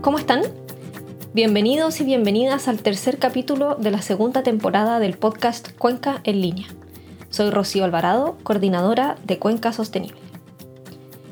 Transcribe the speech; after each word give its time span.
¿Cómo 0.00 0.18
están? 0.18 0.40
Bienvenidos 1.34 2.00
y 2.00 2.04
bienvenidas 2.04 2.68
al 2.68 2.80
tercer 2.80 3.18
capítulo 3.18 3.74
de 3.74 3.90
la 3.90 4.00
segunda 4.00 4.42
temporada 4.42 4.98
del 4.98 5.18
podcast 5.18 5.76
Cuenca 5.76 6.22
en 6.24 6.40
línea. 6.40 6.68
Soy 7.28 7.50
Rocío 7.50 7.84
Alvarado, 7.84 8.38
coordinadora 8.42 9.16
de 9.24 9.38
Cuenca 9.38 9.74
Sostenible. 9.74 10.16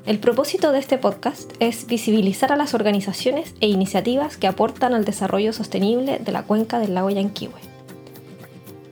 El 0.05 0.19
propósito 0.19 0.71
de 0.71 0.81
este 0.81 0.99
podcast 0.99 1.51
es 1.61 1.87
visibilizar 1.87 2.53
a 2.53 2.57
las 2.57 2.75
organizaciones 2.75 3.55
e 3.61 3.69
iniciativas 3.69 4.37
que 4.37 4.49
aportan 4.49 4.93
al 4.93 5.07
desarrollo 5.07 5.55
sostenible 5.55 6.19
de 6.19 6.33
la 6.33 6.43
cuenca 6.43 6.79
del 6.79 6.93
lago 6.93 7.09
Yanquihue. 7.09 7.55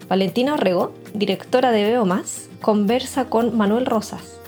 Valentina 0.09 0.55
Orrego, 0.55 0.95
directora 1.13 1.71
de 1.71 1.85
Veo 1.85 2.07
Más, 2.07 2.49
conversa 2.63 3.27
con 3.27 3.55
Manuel 3.55 3.85
Rosas, 3.85 4.39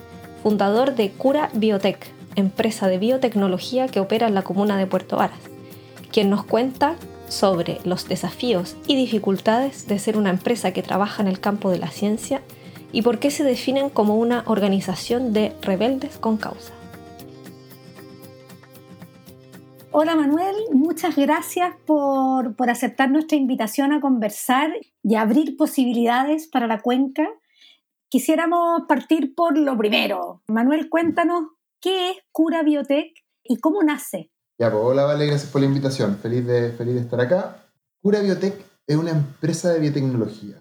fundador 0.42 0.94
de 0.94 1.10
Cura 1.10 1.50
Biotech, 1.52 2.17
empresa 2.38 2.88
de 2.88 2.98
biotecnología 2.98 3.88
que 3.88 4.00
opera 4.00 4.26
en 4.26 4.34
la 4.34 4.42
comuna 4.42 4.76
de 4.76 4.86
Puerto 4.86 5.16
Varas, 5.16 5.40
quien 6.12 6.30
nos 6.30 6.44
cuenta 6.44 6.96
sobre 7.28 7.78
los 7.84 8.08
desafíos 8.08 8.76
y 8.86 8.96
dificultades 8.96 9.86
de 9.86 9.98
ser 9.98 10.16
una 10.16 10.30
empresa 10.30 10.72
que 10.72 10.82
trabaja 10.82 11.22
en 11.22 11.28
el 11.28 11.40
campo 11.40 11.70
de 11.70 11.78
la 11.78 11.88
ciencia 11.88 12.40
y 12.92 13.02
por 13.02 13.18
qué 13.18 13.30
se 13.30 13.44
definen 13.44 13.90
como 13.90 14.16
una 14.16 14.44
organización 14.46 15.32
de 15.32 15.54
rebeldes 15.60 16.16
con 16.18 16.36
causa. 16.38 16.72
Hola 19.90 20.14
Manuel, 20.14 20.54
muchas 20.72 21.16
gracias 21.16 21.74
por, 21.84 22.54
por, 22.54 22.70
aceptar 22.70 23.10
nuestra 23.10 23.36
invitación 23.36 23.92
a 23.92 24.00
conversar 24.00 24.70
y 25.02 25.16
abrir 25.16 25.56
posibilidades 25.56 26.46
para 26.46 26.66
la 26.66 26.80
cuenca. 26.80 27.28
Quisiéramos 28.08 28.82
partir 28.86 29.34
por 29.34 29.58
lo 29.58 29.76
primero. 29.76 30.42
Manuel, 30.46 30.88
cuéntanos 30.88 31.57
¿Qué 31.80 32.10
es 32.10 32.16
Cura 32.32 32.64
Biotech 32.64 33.12
y 33.44 33.60
cómo 33.60 33.84
nace? 33.84 34.32
Ya, 34.58 34.68
pues 34.72 34.82
hola 34.82 35.04
Vale, 35.04 35.26
gracias 35.26 35.52
por 35.52 35.60
la 35.60 35.68
invitación. 35.68 36.16
Feliz 36.16 36.44
de, 36.44 36.72
feliz 36.72 36.94
de 36.94 37.02
estar 37.02 37.20
acá. 37.20 37.70
Cura 38.02 38.20
Biotech 38.20 38.64
es 38.84 38.96
una 38.96 39.10
empresa 39.10 39.72
de 39.72 39.78
biotecnología. 39.78 40.60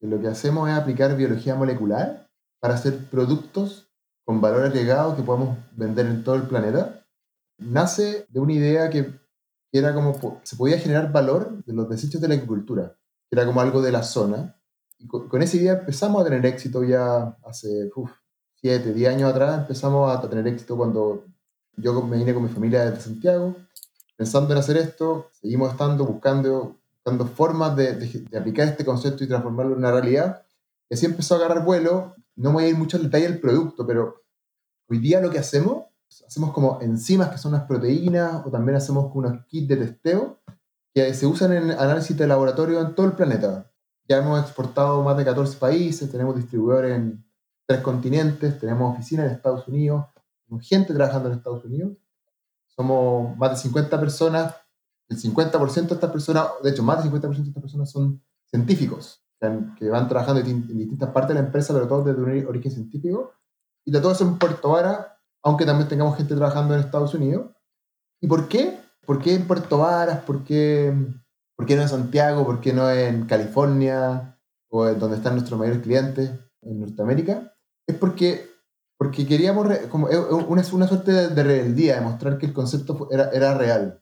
lo 0.00 0.20
que 0.20 0.28
hacemos 0.28 0.68
es 0.68 0.76
aplicar 0.76 1.16
biología 1.16 1.54
molecular 1.54 2.28
para 2.60 2.74
hacer 2.74 2.98
productos 3.06 3.90
con 4.26 4.42
valor 4.42 4.64
agregado 4.64 5.16
que 5.16 5.22
podamos 5.22 5.56
vender 5.72 6.04
en 6.04 6.22
todo 6.22 6.34
el 6.34 6.42
planeta. 6.42 7.06
Nace 7.56 8.26
de 8.28 8.40
una 8.40 8.52
idea 8.52 8.90
que 8.90 9.10
era 9.72 9.94
como 9.94 10.40
se 10.42 10.56
podía 10.56 10.78
generar 10.78 11.10
valor 11.10 11.64
de 11.64 11.72
los 11.72 11.88
desechos 11.88 12.20
de 12.20 12.28
la 12.28 12.34
agricultura, 12.34 12.94
que 13.30 13.38
era 13.38 13.46
como 13.46 13.62
algo 13.62 13.80
de 13.80 13.92
la 13.92 14.02
zona. 14.02 14.60
Y 14.98 15.06
con, 15.08 15.40
esa 15.40 15.56
idea 15.56 15.78
empezamos 15.78 16.20
a 16.20 16.24
tener 16.24 16.44
éxito 16.44 16.84
ya 16.84 17.38
hace 17.42 17.88
7, 18.60 18.92
10 18.92 19.14
años 19.14 19.30
atrás 19.30 19.58
empezamos 19.58 20.10
a 20.10 20.28
tener 20.28 20.46
éxito 20.46 20.76
cuando 20.76 21.24
yo 21.76 22.02
me 22.02 22.16
vine 22.16 22.34
con 22.34 22.42
mi 22.42 22.48
familia 22.48 22.84
desde 22.84 23.02
Santiago, 23.02 23.54
pensando 24.16 24.52
en 24.52 24.58
hacer 24.58 24.76
esto, 24.76 25.28
seguimos 25.32 25.70
estando 25.70 26.04
buscando, 26.04 26.76
buscando 27.04 27.26
formas 27.26 27.76
de, 27.76 27.94
de, 27.94 28.38
aplicar 28.38 28.68
este 28.68 28.84
concepto 28.84 29.22
y 29.22 29.28
transformarlo 29.28 29.72
en 29.72 29.78
una 29.78 29.92
realidad. 29.92 30.42
Y 30.90 30.94
así 30.94 31.06
empezó 31.06 31.34
a 31.34 31.38
agarrar 31.38 31.64
vuelo. 31.64 32.16
No 32.34 32.52
voy 32.52 32.64
a 32.64 32.68
ir 32.68 32.76
mucho 32.76 32.96
al 32.96 33.04
detalle 33.04 33.28
del 33.28 33.40
producto, 33.40 33.86
pero 33.86 34.22
hoy 34.88 34.98
día 34.98 35.20
lo 35.20 35.30
que 35.30 35.38
hacemos, 35.38 35.84
hacemos 36.26 36.52
como 36.52 36.80
enzimas 36.80 37.30
que 37.30 37.38
son 37.38 37.54
unas 37.54 37.66
proteínas 37.66 38.44
o 38.44 38.50
también 38.50 38.76
hacemos 38.76 39.10
unos 39.14 39.44
kits 39.46 39.68
de 39.68 39.76
testeo 39.76 40.40
que 40.94 41.14
se 41.14 41.26
usan 41.26 41.52
en 41.52 41.70
análisis 41.70 42.16
de 42.16 42.26
laboratorio 42.26 42.80
en 42.80 42.94
todo 42.94 43.06
el 43.06 43.12
planeta. 43.12 43.70
Ya 44.08 44.18
hemos 44.18 44.40
exportado 44.40 45.02
más 45.02 45.16
de 45.16 45.24
14 45.24 45.58
países, 45.58 46.10
tenemos 46.10 46.34
distribuidores 46.34 46.96
en 46.96 47.27
tres 47.68 47.82
continentes, 47.82 48.58
tenemos 48.58 48.94
oficinas 48.94 49.26
en 49.26 49.32
Estados 49.32 49.68
Unidos, 49.68 50.06
tenemos 50.46 50.66
gente 50.66 50.94
trabajando 50.94 51.28
en 51.28 51.36
Estados 51.36 51.62
Unidos. 51.66 51.92
Somos 52.66 53.36
más 53.36 53.50
de 53.50 53.56
50 53.58 54.00
personas. 54.00 54.54
El 55.10 55.18
50% 55.18 55.88
de 55.88 55.94
estas 55.94 56.10
personas, 56.10 56.48
de 56.62 56.70
hecho, 56.70 56.82
más 56.82 57.02
del 57.02 57.12
50% 57.12 57.36
de 57.36 57.48
estas 57.48 57.62
personas 57.62 57.90
son 57.90 58.22
científicos, 58.46 59.22
que 59.78 59.90
van 59.90 60.08
trabajando 60.08 60.40
en 60.40 60.66
distintas 60.78 61.10
partes 61.10 61.28
de 61.28 61.42
la 61.42 61.46
empresa, 61.46 61.74
pero 61.74 61.86
todos 61.86 62.06
desde 62.06 62.22
un 62.22 62.46
origen 62.46 62.72
científico. 62.72 63.34
Y 63.84 63.90
de 63.90 64.00
todo 64.00 64.12
eso 64.12 64.24
en 64.24 64.38
Puerto 64.38 64.70
Vara, 64.70 65.18
aunque 65.42 65.66
también 65.66 65.88
tengamos 65.88 66.16
gente 66.16 66.34
trabajando 66.34 66.72
en 66.72 66.80
Estados 66.80 67.12
Unidos. 67.12 67.50
¿Y 68.20 68.28
por 68.28 68.48
qué? 68.48 68.80
¿Por 69.04 69.20
qué 69.20 69.34
en 69.34 69.46
Puerto 69.46 69.78
Varas? 69.78 70.20
¿Por 70.22 70.42
qué, 70.42 70.94
¿Por 71.54 71.66
qué 71.66 71.76
no 71.76 71.82
en 71.82 71.88
Santiago? 71.88 72.46
¿Por 72.46 72.60
qué 72.60 72.72
no 72.72 72.90
en 72.90 73.26
California? 73.26 74.38
¿O 74.70 74.86
en 74.86 74.98
donde 74.98 75.16
están 75.18 75.34
nuestros 75.34 75.58
mayores 75.58 75.82
clientes 75.82 76.30
en 76.62 76.80
Norteamérica? 76.80 77.54
Es 77.88 77.96
porque, 77.96 78.50
porque 78.96 79.26
queríamos, 79.26 79.66
como 79.90 80.06
una, 80.06 80.62
una 80.72 80.86
suerte 80.86 81.12
de, 81.12 81.42
rebeldía, 81.42 81.96
demostrar 81.96 82.38
que 82.38 82.46
el 82.46 82.52
concepto 82.52 83.08
era, 83.10 83.30
era 83.30 83.58
real. 83.58 84.00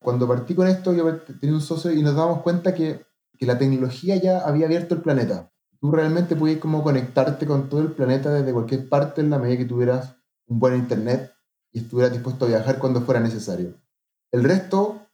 Cuando 0.00 0.26
partí 0.26 0.54
con 0.54 0.66
esto, 0.66 0.92
yo 0.92 1.20
tenía 1.40 1.54
un 1.54 1.60
socio 1.60 1.92
y 1.92 2.02
nos 2.02 2.16
dábamos 2.16 2.42
cuenta 2.42 2.74
que, 2.74 3.04
que 3.38 3.46
la 3.46 3.58
tecnología 3.58 4.16
ya 4.16 4.40
había 4.40 4.66
abierto 4.66 4.94
el 4.94 5.02
planeta. 5.02 5.52
Tú 5.80 5.92
realmente 5.92 6.34
podías 6.34 6.58
como 6.58 6.82
conectarte 6.82 7.46
con 7.46 7.68
todo 7.68 7.80
el 7.80 7.92
planeta 7.92 8.32
desde 8.32 8.52
cualquier 8.52 8.88
parte 8.88 9.20
en 9.20 9.30
la 9.30 9.38
medida 9.38 9.58
que 9.58 9.64
tuvieras 9.66 10.16
un 10.46 10.58
buen 10.58 10.76
internet 10.76 11.32
y 11.72 11.80
estuvieras 11.80 12.12
dispuesto 12.12 12.46
a 12.46 12.48
viajar 12.48 12.78
cuando 12.78 13.02
fuera 13.02 13.20
necesario. 13.20 13.74
El 14.32 14.44
resto 14.44 15.06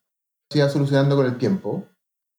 se 0.49 0.59
iba 0.59 0.69
solucionando 0.69 1.17
con 1.17 1.27
el 1.27 1.39
tiempo. 1.39 1.85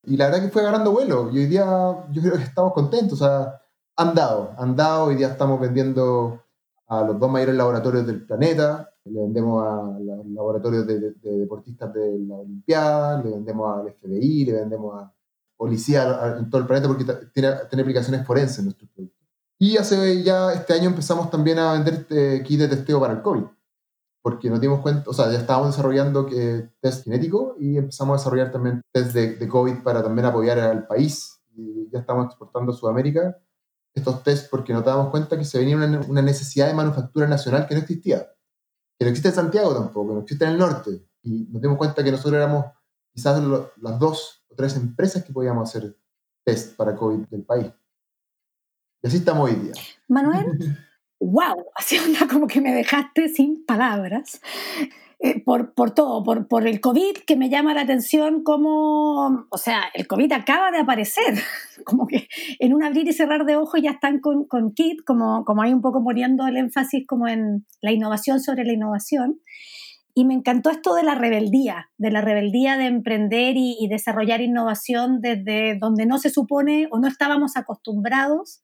Y 0.05 0.17
la 0.17 0.25
verdad 0.25 0.43
que 0.43 0.51
fue 0.51 0.61
agarrando 0.61 0.91
vuelo. 0.91 1.29
Y 1.31 1.39
hoy 1.39 1.45
día 1.47 1.65
yo 2.11 2.21
creo 2.21 2.37
que 2.37 2.43
estamos 2.43 2.73
contentos. 2.73 3.21
O 3.21 3.25
sea, 3.25 3.62
han 3.95 4.15
dado, 4.15 4.53
han 4.57 4.75
dado. 4.75 5.05
Hoy 5.05 5.15
día 5.15 5.27
estamos 5.27 5.59
vendiendo 5.59 6.41
a 6.87 7.03
los 7.03 7.19
dos 7.19 7.31
mayores 7.31 7.55
laboratorios 7.55 8.05
del 8.05 8.25
planeta. 8.25 8.89
Le 9.05 9.21
vendemos 9.21 9.63
a 9.63 9.99
los 9.99 10.25
laboratorios 10.27 10.87
de, 10.87 11.13
deportistas 11.21 11.93
de 11.93 12.19
la 12.19 12.35
Olimpiada, 12.35 13.21
le 13.21 13.31
vendemos 13.31 13.77
al 13.77 13.93
FBI, 13.93 14.45
le 14.45 14.53
vendemos 14.53 14.95
a 15.01 15.13
policía 15.57 16.37
en 16.37 16.49
todo 16.49 16.61
el 16.61 16.67
planeta 16.67 16.87
porque 16.87 17.05
tiene, 17.33 17.49
tiene 17.69 17.81
aplicaciones 17.81 18.25
forenses 18.25 18.59
en 18.59 18.65
nuestros 18.65 18.89
productos. 18.91 19.27
Y 19.59 19.77
hace 19.77 20.23
ya 20.23 20.53
este 20.53 20.73
año 20.73 20.89
empezamos 20.89 21.29
también 21.29 21.59
a 21.59 21.73
vender 21.73 21.93
este 21.95 22.43
kit 22.43 22.59
de 22.59 22.69
testeo 22.69 22.99
para 22.99 23.13
el 23.13 23.21
COVID, 23.21 23.43
porque 24.21 24.49
nos 24.49 24.59
dimos 24.59 24.79
cuenta, 24.79 25.09
o 25.09 25.13
sea, 25.13 25.31
ya 25.31 25.37
estábamos 25.37 25.71
desarrollando 25.71 26.25
que, 26.25 26.69
test 26.81 27.03
genético 27.03 27.55
y 27.59 27.77
empezamos 27.77 28.15
a 28.15 28.17
desarrollar 28.19 28.51
también 28.51 28.81
test 28.91 29.13
de, 29.13 29.35
de 29.35 29.47
COVID 29.47 29.83
para 29.83 30.01
también 30.01 30.25
apoyar 30.25 30.59
al 30.59 30.87
país. 30.87 31.41
Y 31.55 31.89
ya 31.91 31.99
estamos 31.99 32.25
exportando 32.25 32.71
a 32.71 32.75
Sudamérica 32.75 33.37
estos 33.93 34.23
test 34.23 34.49
porque 34.49 34.73
nos 34.73 34.83
dábamos 34.83 35.11
cuenta 35.11 35.37
que 35.37 35.45
se 35.45 35.59
venía 35.59 35.75
una, 35.75 36.21
necesidad 36.21 36.67
de 36.67 36.73
manufactura 36.73 37.27
nacional 37.27 37.67
que 37.67 37.75
no 37.75 37.81
existía. 37.81 38.27
Que 38.97 39.05
no 39.05 39.09
existe 39.09 39.29
en 39.29 39.35
Santiago 39.35 39.73
tampoco, 39.73 40.09
que 40.09 40.13
no 40.15 40.21
existe 40.21 40.45
en 40.45 40.51
el 40.51 40.57
norte. 40.57 40.91
Y 41.21 41.47
nos 41.51 41.61
dimos 41.61 41.77
cuenta 41.77 42.03
que 42.03 42.11
nosotros 42.11 42.35
éramos 42.35 42.65
quizás 43.13 43.41
las 43.77 43.99
dos 43.99 44.43
o 44.49 44.55
tres 44.55 44.75
empresas 44.75 45.23
que 45.23 45.31
podíamos 45.33 45.69
hacer 45.69 45.95
test 46.43 46.75
para 46.75 46.95
COVID 46.95 47.27
del 47.27 47.43
país. 47.43 47.71
Y 49.01 49.07
así 49.07 49.17
estamos 49.17 49.49
hoy 49.49 49.55
día. 49.55 49.73
Manuel, 50.07 50.77
wow, 51.19 51.65
así 51.75 51.97
onda 51.99 52.27
como 52.27 52.47
que 52.47 52.61
me 52.61 52.73
dejaste 52.73 53.29
sin 53.29 53.65
palabras. 53.65 54.41
Eh, 55.25 55.41
por, 55.41 55.73
por, 55.73 55.91
todo, 55.91 56.21
por, 56.21 56.49
por, 56.49 56.67
el 56.67 56.81
COVID, 56.81 57.19
que 57.25 57.37
me 57.37 57.49
llama 57.49 57.73
la 57.73 57.83
atención 57.83 58.43
como, 58.43 59.47
o 59.49 59.57
sea, 59.57 59.83
el 59.93 60.05
COVID 60.05 60.29
acaba 60.33 60.69
de 60.69 60.79
aparecer, 60.79 61.35
como 61.85 62.07
que 62.07 62.27
en 62.59 62.73
un 62.73 62.83
abrir 62.83 63.07
y 63.07 63.13
cerrar 63.13 63.45
de 63.45 63.55
ojos 63.55 63.79
ya 63.81 63.91
están 63.91 64.19
con, 64.19 64.45
con 64.45 64.73
KIT, 64.73 65.05
como, 65.05 65.45
como 65.45 65.61
hay 65.61 65.71
un 65.71 65.79
poco 65.79 66.03
poniendo 66.03 66.45
el 66.45 66.57
énfasis 66.57 67.07
como 67.07 67.29
en 67.29 67.65
la 67.81 67.93
innovación 67.93 68.41
sobre 68.41 68.65
la 68.65 68.73
innovación. 68.73 69.39
Y 70.13 70.25
me 70.25 70.33
encantó 70.33 70.69
esto 70.69 70.93
de 70.93 71.03
la 71.03 71.15
rebeldía, 71.15 71.89
de 71.97 72.11
la 72.11 72.19
rebeldía 72.19 72.75
de 72.75 72.87
emprender 72.87 73.55
y, 73.55 73.77
y 73.79 73.87
desarrollar 73.87 74.41
innovación 74.41 75.21
desde 75.21 75.77
donde 75.79 76.05
no 76.05 76.17
se 76.17 76.31
supone 76.31 76.89
o 76.91 76.99
no 76.99 77.07
estábamos 77.07 77.55
acostumbrados 77.55 78.61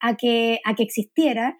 a 0.00 0.16
que, 0.16 0.60
a 0.64 0.74
que 0.74 0.82
existiera. 0.82 1.56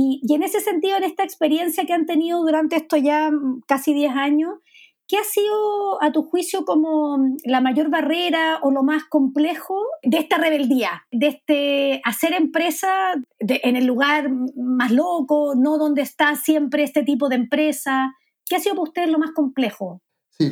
Y, 0.00 0.32
en 0.32 0.44
ese 0.44 0.60
sentido, 0.60 0.96
en 0.96 1.02
esta 1.02 1.24
experiencia 1.24 1.84
que 1.84 1.92
han 1.92 2.06
tenido 2.06 2.40
durante 2.40 2.76
esto 2.76 2.96
ya 2.96 3.32
mm, 3.32 3.62
casi 3.66 3.92
10 3.92 4.14
años, 4.14 4.54
¿qué 5.08 5.16
ha 5.16 5.24
sido, 5.24 6.00
a 6.00 6.12
tu 6.12 6.22
juicio, 6.22 6.64
como 6.64 7.18
mm, 7.18 7.38
la 7.44 7.60
mayor 7.60 7.90
barrera 7.90 8.60
o 8.62 8.70
lo 8.70 8.84
más 8.84 9.02
complejo 9.06 9.74
de 10.04 10.18
esta 10.18 10.38
rebeldía, 10.38 11.04
de 11.10 11.26
este 11.26 12.00
hacer 12.04 12.34
empresa 12.34 13.14
en 13.40 13.74
el 13.74 13.86
lugar 13.86 14.30
más 14.56 14.92
loco, 14.92 15.54
no 15.56 15.78
donde 15.78 16.02
está 16.02 16.36
siempre 16.36 16.84
este 16.84 17.02
tipo 17.02 17.28
de 17.28 17.34
empresa? 17.34 18.14
¿Qué 18.46 18.54
ha 18.54 18.60
sido 18.60 18.76
para 18.76 18.84
ustedes 18.84 19.10
lo 19.10 19.18
más 19.18 19.32
complejo? 19.32 20.00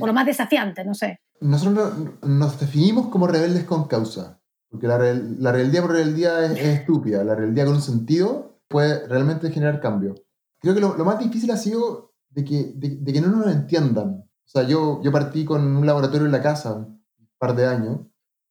O 0.00 0.06
lo 0.08 0.12
más 0.12 0.26
desafiante, 0.26 0.84
no 0.84 0.94
sé. 0.94 1.20
Nosotros 1.40 1.92
nos 2.22 2.58
definimos 2.58 3.06
como 3.06 3.28
rebeldes 3.28 3.62
con 3.62 3.86
causa, 3.86 4.40
porque 4.68 4.88
la, 4.88 4.98
rebeldía 4.98 5.82
por 5.82 5.92
rebeldía 5.92 6.44
es, 6.46 6.58
es 6.58 6.80
estúpida, 6.80 7.22
la 7.22 7.36
rebeldía 7.36 7.64
con 7.64 7.76
un 7.76 7.82
sentido 7.82 8.55
puede 8.68 9.06
realmente 9.08 9.50
generar 9.50 9.80
cambio. 9.80 10.14
Creo 10.60 10.74
que 10.74 10.80
lo, 10.80 11.04
más 11.04 11.18
difícil 11.18 11.50
ha 11.50 11.56
sido 11.56 12.14
de 12.30 12.44
que, 12.44 12.72
de, 12.74 13.12
que 13.12 13.20
no 13.20 13.28
nos 13.28 13.46
entiendan. 13.48 14.24
O 14.44 14.48
sea, 14.48 14.62
yo, 14.62 15.00
yo 15.02 15.12
partí 15.12 15.44
con 15.44 15.76
un 15.76 15.86
laboratorio 15.86 16.26
en 16.26 16.32
la 16.32 16.42
casa 16.42 16.74
un 16.74 17.00
par 17.38 17.54
de 17.54 17.66
años, 17.66 18.00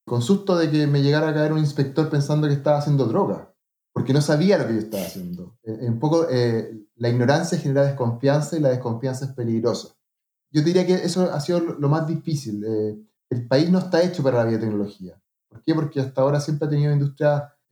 con 0.05 0.21
susto 0.21 0.57
de 0.57 0.69
que 0.69 0.87
me 0.87 1.01
llegara 1.01 1.29
a 1.29 1.33
caer 1.33 1.51
un 1.53 1.59
inspector 1.59 2.09
pensando 2.09 2.47
que 2.47 2.53
estaba 2.53 2.77
haciendo 2.77 3.05
droga, 3.05 3.53
porque 3.91 4.13
no 4.13 4.21
sabía 4.21 4.57
lo 4.57 4.67
que 4.67 4.73
yo 4.73 4.79
estaba 4.79 5.03
haciendo. 5.03 5.57
En 5.63 5.83
eh, 5.83 5.89
un 5.89 5.99
poco, 5.99 6.27
eh, 6.29 6.85
la 6.95 7.09
ignorancia 7.09 7.57
genera 7.57 7.85
desconfianza 7.85 8.55
y 8.55 8.59
la 8.59 8.69
desconfianza 8.69 9.25
es 9.25 9.31
peligrosa. 9.31 9.89
yo 10.51 10.61
diría 10.61 10.85
que 10.85 10.93
eso 10.93 11.31
ha 11.33 11.39
sido 11.41 11.59
lo 11.59 11.89
más 11.89 12.07
difícil. 12.07 12.63
Eh, 12.63 12.97
el 13.29 13.47
país 13.47 13.69
no 13.69 13.79
está 13.79 14.01
hecho 14.03 14.21
para 14.23 14.37
la 14.37 14.45
biotecnología. 14.45 15.19
¿Por 15.49 15.63
qué? 15.63 15.73
Porque 15.73 15.99
hasta 15.99 16.21
ahora 16.21 16.39
siempre 16.39 16.67
ha 16.67 16.69
tenido 16.69 16.93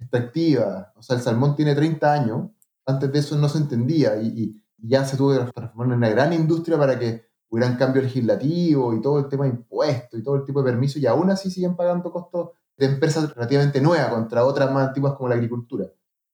industria 0.03 0.19
extractiva. 0.19 0.94
O 0.95 1.01
sea, 1.01 1.15
el 1.15 1.21
salmón 1.21 1.55
tiene 1.55 1.75
30 1.75 2.13
años. 2.13 2.50
Antes 2.85 3.11
de 3.11 3.19
eso 3.19 3.38
no 3.38 3.50
se 3.50 3.59
entendía 3.59 4.21
y, 4.21 4.59
ya 4.85 5.05
se 5.05 5.15
tuvo 5.15 5.31
que 5.31 5.51
transformar 5.53 5.94
en 5.94 5.94
una 6.00 6.09
gran 6.09 6.33
industria 6.33 6.77
para 6.77 7.00
que 7.00 7.25
hubieran 7.50 7.77
cambio 7.77 8.01
legislativo 8.01 8.94
y 8.94 9.01
todo 9.01 9.19
el 9.19 9.29
tema 9.29 9.45
de 9.45 9.51
impuestos 9.51 10.19
y 10.19 10.23
todo 10.23 10.35
el 10.35 10.44
tipo 10.44 10.61
de 10.61 10.69
permisos 10.69 11.01
y 11.01 11.05
aún 11.05 11.29
así 11.29 11.50
siguen 11.50 11.77
pagando 11.77 12.11
costos 12.11 12.50
de 12.75 12.88
empresas 12.88 13.33
relativamente 13.33 13.79
nuevas 13.79 14.09
contra 14.09 14.44
otras 14.44 14.69
más 14.73 14.89
antiguas 14.89 15.13
como 15.13 15.29
la 15.29 15.35
agricultura. 15.35 15.85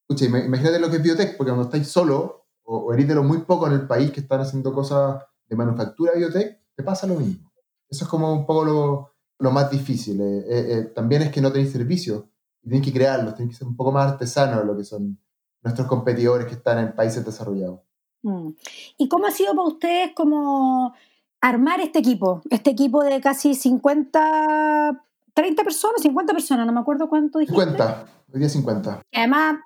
Escucha, 0.01 0.25
imagínate 0.25 0.79
lo 0.79 0.89
que 0.89 0.95
es 0.95 1.03
biotech, 1.03 1.37
porque 1.37 1.51
cuando 1.51 1.65
estáis 1.65 1.87
solo 1.89 2.47
o, 2.63 2.77
o 2.77 2.93
eres 2.93 3.07
de 3.07 3.13
los 3.13 3.23
muy 3.23 3.39
pocos 3.39 3.69
en 3.69 3.75
el 3.75 3.85
país 3.85 4.09
que 4.09 4.21
están 4.21 4.41
haciendo 4.41 4.73
cosas 4.73 5.21
de 5.47 5.55
manufactura 5.55 6.13
biotech, 6.15 6.59
te 6.75 6.81
pasa 6.81 7.05
lo 7.05 7.15
mismo. 7.15 7.51
Eso 7.87 8.05
es 8.05 8.09
como 8.09 8.33
un 8.33 8.47
poco 8.47 8.65
lo, 8.65 9.09
lo 9.39 9.51
más 9.51 9.69
difícil. 9.71 10.21
Eh, 10.21 10.39
eh, 10.39 10.65
eh, 10.69 10.81
también 10.95 11.23
es 11.23 11.31
que 11.31 11.41
no 11.41 11.51
tenéis 11.51 11.71
servicios 11.71 12.25
tenéis 12.61 12.83
que 12.83 12.93
crearlos, 12.93 13.35
tenéis 13.35 13.55
que 13.55 13.59
ser 13.59 13.67
un 13.67 13.75
poco 13.75 13.91
más 13.91 14.11
artesanos 14.11 14.59
de 14.59 14.65
lo 14.65 14.77
que 14.77 14.83
son 14.83 15.19
nuestros 15.61 15.87
competidores 15.87 16.47
que 16.47 16.53
están 16.53 16.79
en 16.79 16.95
países 16.95 17.25
desarrollados. 17.25 17.81
Mm. 18.23 18.49
¿Y 18.97 19.07
cómo 19.07 19.27
ha 19.27 19.31
sido 19.31 19.55
para 19.55 19.67
ustedes 19.67 20.11
como 20.15 20.93
armar 21.41 21.79
este 21.81 21.99
equipo? 21.99 22.41
Este 22.49 22.71
equipo 22.71 23.03
de 23.03 23.21
casi 23.21 23.55
50, 23.55 25.03
30 25.33 25.63
personas, 25.63 26.01
50 26.01 26.33
personas, 26.33 26.65
no 26.65 26.73
me 26.73 26.79
acuerdo 26.79 27.09
cuánto 27.09 27.39
dijiste. 27.39 27.59
50, 27.59 28.07
hoy 28.33 28.39
día 28.39 28.49
50. 28.49 29.01
Además, 29.13 29.59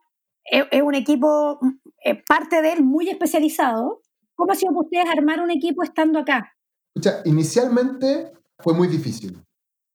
es, 0.46 0.82
un 0.82 0.96
equipo, 0.96 1.60
parte 2.28 2.62
de 2.62 2.74
él 2.74 2.84
muy 2.84 3.10
especializado. 3.10 4.02
¿Cómo 4.36 4.52
ha 4.52 4.56
sido 4.56 4.74
para 4.74 4.86
ustedes 4.86 5.06
armar 5.16 5.40
un 5.40 5.52
equipo 5.52 5.84
estando 5.84 6.20
acá? 6.20 6.56
Escucha, 6.94 7.22
inicialmente 7.26 8.34
fue 8.60 8.74
muy 8.74 8.88
difícil. 8.88 9.44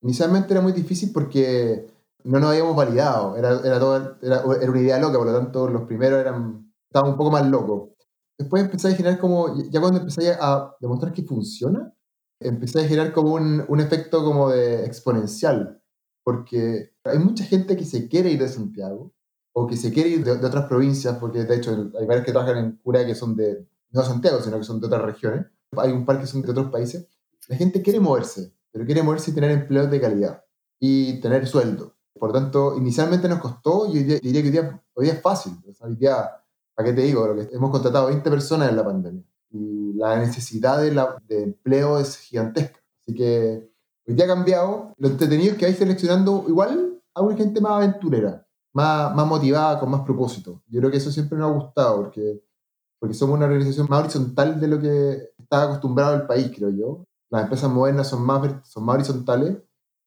Inicialmente 0.00 0.52
era 0.52 0.60
muy 0.60 0.72
difícil 0.72 1.10
porque 1.12 1.86
no 2.24 2.40
nos 2.40 2.50
habíamos 2.50 2.76
validado. 2.76 3.36
Era, 3.36 3.60
era, 3.64 3.78
todo, 3.78 4.16
era, 4.22 4.42
era 4.60 4.70
una 4.70 4.80
idea 4.80 4.98
loca, 4.98 5.18
por 5.18 5.26
lo 5.26 5.38
tanto 5.38 5.68
los 5.68 5.82
primeros 5.82 6.20
eran, 6.20 6.72
estaban 6.88 7.12
un 7.12 7.16
poco 7.16 7.30
más 7.30 7.46
locos. 7.46 7.90
Después 8.38 8.64
empecé 8.64 8.88
a 8.88 8.94
generar 8.94 9.18
como, 9.18 9.60
ya 9.70 9.80
cuando 9.80 10.00
empecé 10.00 10.32
a 10.40 10.74
demostrar 10.80 11.12
que 11.12 11.22
funciona, 11.22 11.92
empecé 12.40 12.80
a 12.80 12.88
generar 12.88 13.12
como 13.12 13.34
un, 13.34 13.64
un 13.68 13.80
efecto 13.80 14.24
como 14.24 14.50
de 14.50 14.84
exponencial. 14.84 15.82
Porque 16.24 16.92
hay 17.04 17.18
mucha 17.18 17.44
gente 17.44 17.76
que 17.76 17.84
se 17.84 18.08
quiere 18.08 18.30
ir 18.30 18.38
de 18.38 18.48
Santiago 18.48 19.12
o 19.52 19.66
que 19.66 19.76
se 19.76 19.92
quiere 19.92 20.10
ir 20.10 20.24
de, 20.24 20.32
otras 20.32 20.66
provincias, 20.66 21.16
porque 21.18 21.44
de 21.44 21.56
hecho 21.56 21.90
hay 21.98 22.06
varios 22.06 22.24
que 22.24 22.32
trabajan 22.32 22.58
en 22.58 22.76
cura 22.76 23.04
que 23.04 23.14
son 23.14 23.34
de, 23.34 23.66
no 23.90 24.02
Santiago, 24.02 24.40
sino 24.40 24.58
que 24.58 24.64
son 24.64 24.80
de 24.80 24.86
otras 24.86 25.02
regiones. 25.02 25.46
Hay 25.76 25.90
un 25.90 26.04
par 26.04 26.20
que 26.20 26.26
son 26.26 26.42
de 26.42 26.50
otros 26.50 26.70
países. 26.70 27.08
La 27.48 27.56
gente 27.56 27.82
quiere 27.82 27.98
moverse, 27.98 28.54
pero 28.70 28.84
quiere 28.84 29.02
moverse 29.02 29.30
y 29.30 29.34
tener 29.34 29.50
empleos 29.50 29.90
de 29.90 30.00
calidad 30.00 30.44
y 30.78 31.20
tener 31.20 31.46
sueldo. 31.46 31.97
Por 32.14 32.30
lo 32.30 32.40
tanto, 32.40 32.76
inicialmente 32.76 33.28
nos 33.28 33.40
costó, 33.40 33.86
yo 33.86 33.94
diría, 33.94 34.18
que 34.20 34.48
hoy 34.48 34.50
día, 34.50 34.82
hoy 34.94 35.04
día 35.04 35.14
es 35.14 35.22
fácil. 35.22 35.52
hoy 35.80 35.96
día, 35.96 36.30
¿para 36.74 36.88
qué 36.88 36.94
te 36.94 37.02
digo? 37.02 37.26
hemos 37.52 37.70
contratado 37.70 38.06
20 38.06 38.30
personas 38.30 38.68
en 38.70 38.76
la 38.76 38.84
pandemia 38.84 39.24
y 39.50 39.92
la 39.94 40.18
necesidad 40.18 40.80
de, 40.80 40.92
la, 40.92 41.16
de 41.26 41.44
empleo 41.44 41.98
es 41.98 42.18
gigantesca. 42.18 42.80
Así 43.06 43.14
que 43.14 43.70
hoy 44.06 44.14
día 44.14 44.24
ha 44.24 44.28
cambiado. 44.28 44.94
Lo 44.98 45.08
entretenido 45.08 45.52
es 45.52 45.58
que 45.58 45.66
hay 45.66 45.74
seleccionando 45.74 46.44
igual 46.48 47.00
a 47.14 47.22
una 47.22 47.36
gente 47.36 47.60
más 47.60 47.72
aventurera, 47.72 48.46
más, 48.72 49.14
más 49.14 49.26
motivada, 49.26 49.78
con 49.78 49.90
más 49.90 50.02
propósito. 50.02 50.62
Yo 50.66 50.80
creo 50.80 50.90
que 50.90 50.98
eso 50.98 51.10
siempre 51.10 51.38
nos 51.38 51.50
ha 51.50 51.54
gustado 51.54 51.96
porque 52.02 52.42
porque 52.98 53.14
somos 53.14 53.36
una 53.36 53.46
organización 53.46 53.86
más 53.88 54.00
horizontal 54.00 54.60
de 54.60 54.68
lo 54.68 54.80
que 54.80 55.30
está 55.38 55.64
acostumbrado 55.64 56.14
el 56.14 56.26
país, 56.26 56.50
creo 56.54 56.70
yo. 56.70 57.04
Las 57.30 57.42
empresas 57.42 57.70
modernas 57.70 58.08
son 58.08 58.22
más, 58.22 58.68
son 58.68 58.84
más 58.84 58.96
horizontales, 58.96 59.58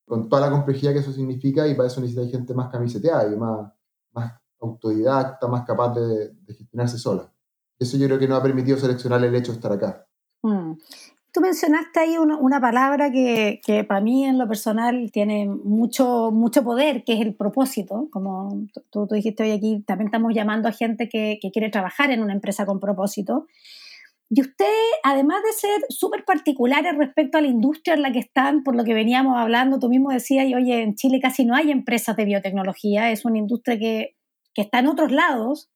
con 0.05 0.29
toda 0.29 0.41
la 0.41 0.51
complejidad 0.51 0.93
que 0.93 0.99
eso 0.99 1.11
significa, 1.11 1.67
y 1.67 1.75
para 1.75 1.87
eso 1.87 2.01
necesita 2.01 2.27
gente 2.27 2.53
más 2.53 2.69
camiseteada 2.69 3.31
y 3.31 3.37
más, 3.37 3.71
más 4.11 4.33
autodidacta, 4.59 5.47
más 5.47 5.65
capaz 5.65 5.93
de, 5.95 6.33
gestionarse 6.47 6.97
sola. 6.97 7.31
Eso 7.79 7.97
yo 7.97 8.07
creo 8.07 8.19
que 8.19 8.27
nos 8.27 8.39
ha 8.39 8.43
permitido 8.43 8.77
seleccionar 8.77 9.23
el 9.23 9.33
hecho 9.33 9.51
de 9.51 9.57
estar 9.57 9.71
acá. 9.71 10.07
Mm. 10.43 10.73
Tú 11.33 11.39
mencionaste 11.39 11.99
ahí 12.01 12.17
una, 12.17 12.37
una 12.37 12.59
palabra 12.59 13.09
que, 13.09 13.61
que, 13.65 13.85
para 13.85 14.01
mí 14.01 14.25
en 14.25 14.37
lo 14.37 14.49
personal 14.49 15.11
tiene 15.13 15.47
mucho, 15.47 16.29
mucho 16.29 16.61
poder, 16.61 17.05
que 17.05 17.13
es 17.13 17.21
el 17.21 17.35
propósito. 17.35 18.09
Como 18.11 18.67
tú, 18.91 19.07
tú 19.07 19.15
dijiste 19.15 19.43
hoy 19.43 19.51
aquí, 19.51 19.81
también 19.87 20.07
estamos 20.07 20.33
llamando 20.33 20.67
a 20.67 20.73
gente 20.73 21.07
que, 21.07 21.39
que 21.41 21.51
quiere 21.51 21.69
trabajar 21.69 22.11
en 22.11 22.21
una 22.21 22.33
empresa 22.33 22.65
con 22.65 22.81
propósito. 22.81 23.47
Y 24.33 24.39
usted, 24.39 24.65
además 25.03 25.43
de 25.43 25.51
ser 25.51 25.81
súper 25.89 26.23
particulares 26.23 26.97
respecto 26.97 27.37
a 27.37 27.41
la 27.41 27.47
industria 27.47 27.95
en 27.95 28.01
la 28.01 28.13
que 28.13 28.19
están, 28.19 28.63
por 28.63 28.77
lo 28.77 28.85
que 28.85 28.93
veníamos 28.93 29.37
hablando, 29.37 29.77
tú 29.77 29.89
mismo 29.89 30.09
decías, 30.09 30.47
y, 30.47 30.55
oye, 30.55 30.83
en 30.83 30.95
Chile 30.95 31.19
casi 31.21 31.43
no 31.43 31.53
hay 31.53 31.69
empresas 31.69 32.15
de 32.15 32.23
biotecnología, 32.23 33.11
es 33.11 33.25
una 33.25 33.39
industria 33.39 33.77
que, 33.77 34.15
que 34.53 34.61
está 34.61 34.79
en 34.79 34.87
otros 34.87 35.11
lados, 35.11 35.69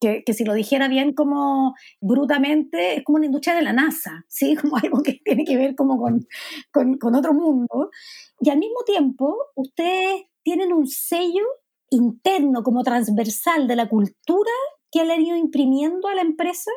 que, 0.00 0.24
que, 0.24 0.32
si 0.32 0.46
lo 0.46 0.54
dijera 0.54 0.88
bien 0.88 1.12
como 1.12 1.74
brutamente, 2.00 2.96
es 2.96 3.04
como 3.04 3.16
una 3.16 3.26
industria 3.26 3.54
de 3.54 3.60
la 3.60 3.74
NASA, 3.74 4.24
¿sí? 4.28 4.56
Como 4.60 4.78
algo 4.78 5.02
que 5.02 5.20
tiene 5.22 5.44
que 5.44 5.58
ver 5.58 5.74
como 5.74 5.98
con, 5.98 6.26
con, 6.72 6.96
con 6.96 7.14
otro 7.14 7.34
mundo. 7.34 7.90
Y 8.40 8.48
al 8.48 8.58
mismo 8.58 8.84
tiempo, 8.86 9.36
ustedes 9.54 10.22
tienen 10.42 10.72
un 10.72 10.86
sello 10.86 11.44
interno, 11.90 12.62
como 12.62 12.84
transversal 12.84 13.68
de 13.68 13.76
la 13.76 13.88
cultura 13.90 14.52
que 14.90 15.00
han 15.00 15.20
ido 15.20 15.36
imprimiendo 15.36 16.08
a 16.08 16.14
la 16.14 16.22
empresa, 16.22 16.70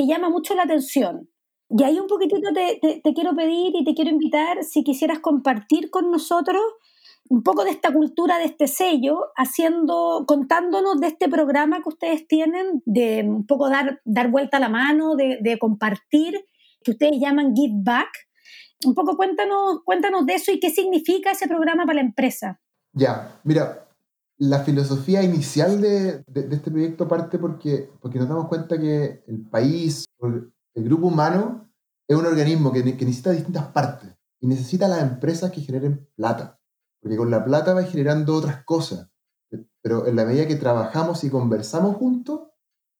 que 0.00 0.06
llama 0.06 0.30
mucho 0.30 0.54
la 0.54 0.62
atención. 0.62 1.28
Y 1.68 1.82
ahí 1.84 1.98
un 1.98 2.06
poquitito 2.06 2.52
te, 2.52 3.00
te, 3.02 3.14
quiero 3.14 3.34
pedir 3.36 3.72
y 3.74 3.84
te 3.84 3.94
quiero 3.94 4.10
invitar 4.10 4.64
si 4.64 4.82
quisieras 4.82 5.20
compartir 5.20 5.90
con 5.90 6.10
nosotros 6.10 6.60
un 7.28 7.42
poco 7.42 7.64
de 7.64 7.70
esta 7.70 7.92
cultura, 7.92 8.38
de 8.38 8.46
este 8.46 8.66
sello, 8.66 9.26
haciendo, 9.36 10.24
contándonos 10.26 10.98
de 11.00 11.08
este 11.08 11.28
programa 11.28 11.80
que 11.80 11.90
ustedes 11.90 12.26
tienen, 12.26 12.82
de 12.86 13.22
un 13.22 13.46
poco 13.46 13.68
dar, 13.68 14.00
dar 14.04 14.30
vuelta 14.30 14.56
a 14.56 14.60
la 14.60 14.68
mano, 14.68 15.14
de, 15.14 15.38
de 15.40 15.58
compartir, 15.58 16.44
que 16.82 16.92
ustedes 16.92 17.20
llaman 17.20 17.54
Give 17.54 17.74
Back. 17.84 18.08
Un 18.84 18.94
poco 18.94 19.16
cuéntanos, 19.16 19.82
cuéntanos 19.84 20.26
de 20.26 20.34
eso 20.34 20.50
y 20.50 20.58
qué 20.58 20.70
significa 20.70 21.30
ese 21.30 21.46
programa 21.46 21.84
para 21.84 21.96
la 21.96 22.06
empresa. 22.06 22.60
Ya, 22.94 23.38
mira, 23.44 23.89
la 24.40 24.60
filosofía 24.64 25.22
inicial 25.22 25.80
de, 25.80 26.24
de, 26.26 26.42
de, 26.42 26.56
este 26.56 26.70
proyecto 26.70 27.06
parte 27.06 27.38
porque, 27.38 27.90
porque 28.00 28.18
nos 28.18 28.28
damos 28.28 28.48
cuenta 28.48 28.78
que 28.78 29.22
el 29.26 29.48
país, 29.48 30.06
el 30.20 30.84
grupo 30.84 31.06
humano, 31.06 31.70
es 32.08 32.16
un 32.16 32.26
organismo 32.26 32.72
que, 32.72 32.82
que 32.82 33.04
necesita 33.04 33.30
distintas 33.30 33.68
partes 33.68 34.10
y 34.40 34.48
necesita 34.48 34.88
las 34.88 35.02
empresas 35.02 35.52
que 35.52 35.60
generen 35.60 36.08
plata 36.16 36.60
porque 37.00 37.16
con 37.16 37.30
la 37.30 37.44
plata 37.44 37.74
va 37.74 37.82
generando 37.84 38.36
otras 38.36 38.64
cosas. 38.64 39.08
Pero 39.82 40.06
en 40.06 40.16
la 40.16 40.24
medida 40.24 40.46
que 40.46 40.56
trabajamos 40.56 41.24
y 41.24 41.30
conversamos 41.30 41.96
juntos, 41.96 42.48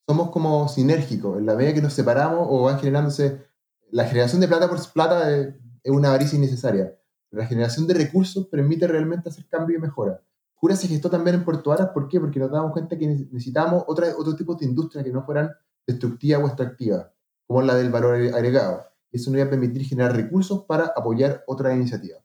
somos 0.09 0.30
como 0.30 0.68
sinérgicos. 0.68 1.38
En 1.38 1.47
la 1.47 1.54
medida 1.54 1.75
que 1.75 1.82
nos 1.82 1.92
separamos 1.92 2.47
o 2.50 2.62
van 2.62 2.78
generándose... 2.78 3.49
La 3.92 4.04
generación 4.04 4.40
de 4.40 4.49
plata 4.49 4.68
por 4.68 4.78
plata 4.92 5.37
es, 5.37 5.54
una 5.85 6.09
avaricia 6.09 6.37
innecesaria. 6.37 6.97
la 7.30 7.47
generación 7.47 7.87
de 7.87 7.94
recursos 7.94 8.47
permite 8.47 8.87
realmente 8.87 9.28
hacer 9.28 9.47
cambio 9.49 9.76
y 9.76 9.80
mejora. 9.80 10.23
Cura 10.61 10.76
se 10.76 10.87
gestó 10.87 11.09
también 11.09 11.37
en 11.37 11.45
Puerto 11.45 11.71
Varas, 11.71 11.88
¿por 11.88 12.07
qué? 12.07 12.21
Porque 12.21 12.38
nos 12.38 12.50
damos 12.50 12.73
cuenta 12.73 12.97
que 12.97 13.07
necesitamos 13.07 13.83
otra, 13.88 14.09
otro 14.17 14.37
tipo 14.37 14.55
de 14.55 14.67
industria 14.67 15.02
que 15.02 15.11
no 15.11 15.25
fueran 15.25 15.50
destructivas 15.87 16.43
o 16.43 16.47
extractivas, 16.47 17.09
como 17.47 17.62
la 17.62 17.75
del 17.75 17.90
valor 17.90 18.14
agregado. 18.14 18.85
Eso 19.11 19.31
nos 19.31 19.38
iba 19.38 19.47
a 19.47 19.50
permitir 19.50 19.85
generar 19.85 20.14
recursos 20.14 20.64
para 20.67 20.93
apoyar 20.95 21.43
otras 21.47 21.75
iniciativas. 21.75 22.23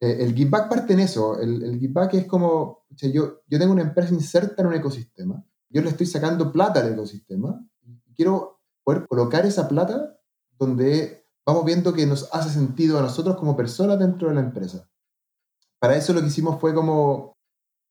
Eh, 0.00 0.16
el 0.24 0.34
give 0.34 0.50
back 0.50 0.68
parte 0.68 0.92
en 0.92 1.00
eso. 1.00 1.40
El, 1.40 1.62
el 1.62 1.78
give 1.78 1.92
back 1.92 2.14
es 2.14 2.26
como, 2.26 2.84
yo, 2.90 3.42
yo 3.46 3.58
tengo 3.58 3.72
una 3.72 3.82
empresa 3.82 4.12
inserta 4.12 4.60
en 4.60 4.68
un 4.68 4.74
ecosistema, 4.74 5.42
yo 5.70 5.80
le 5.80 5.88
estoy 5.88 6.06
sacando 6.06 6.52
plata 6.52 6.80
al 6.80 6.92
ecosistema 6.92 7.64
quiero 8.14 8.60
poder 8.84 9.06
colocar 9.06 9.46
esa 9.46 9.68
plata 9.68 10.18
donde 10.58 11.26
vamos 11.44 11.64
viendo 11.64 11.92
que 11.92 12.06
nos 12.06 12.28
hace 12.32 12.50
sentido 12.50 12.98
a 12.98 13.02
nosotros 13.02 13.36
como 13.36 13.56
personas 13.56 13.98
dentro 13.98 14.28
de 14.28 14.34
la 14.34 14.40
empresa. 14.40 14.88
Para 15.78 15.96
eso 15.96 16.12
lo 16.12 16.20
que 16.20 16.28
hicimos 16.28 16.60
fue 16.60 16.74
como, 16.74 17.36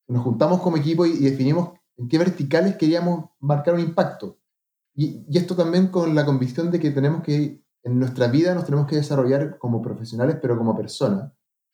nos 0.08 0.24
juntamos 0.24 0.62
como 0.62 0.78
equipo 0.78 1.06
y, 1.06 1.12
y 1.12 1.30
definimos 1.30 1.72
en 1.98 2.08
qué 2.08 2.18
verticales 2.18 2.76
queríamos 2.76 3.30
marcar 3.40 3.74
un 3.74 3.80
impacto. 3.82 4.40
Y, 4.94 5.26
y, 5.30 5.38
esto 5.38 5.56
también 5.56 5.88
con 5.88 6.14
la 6.16 6.26
convicción 6.26 6.70
de 6.72 6.80
que 6.80 6.92
tenemos 6.92 7.24
que, 7.24 7.64
en 7.84 8.00
nuestra 8.00 8.28
vida 8.28 8.54
nos 8.54 8.66
tenemos 8.66 8.88
que 8.88 8.98
desarrollar 8.98 9.58
como 9.58 9.82
profesionales, 9.82 10.38
pero 10.42 10.58
como 10.58 10.76
personas. 10.76 11.32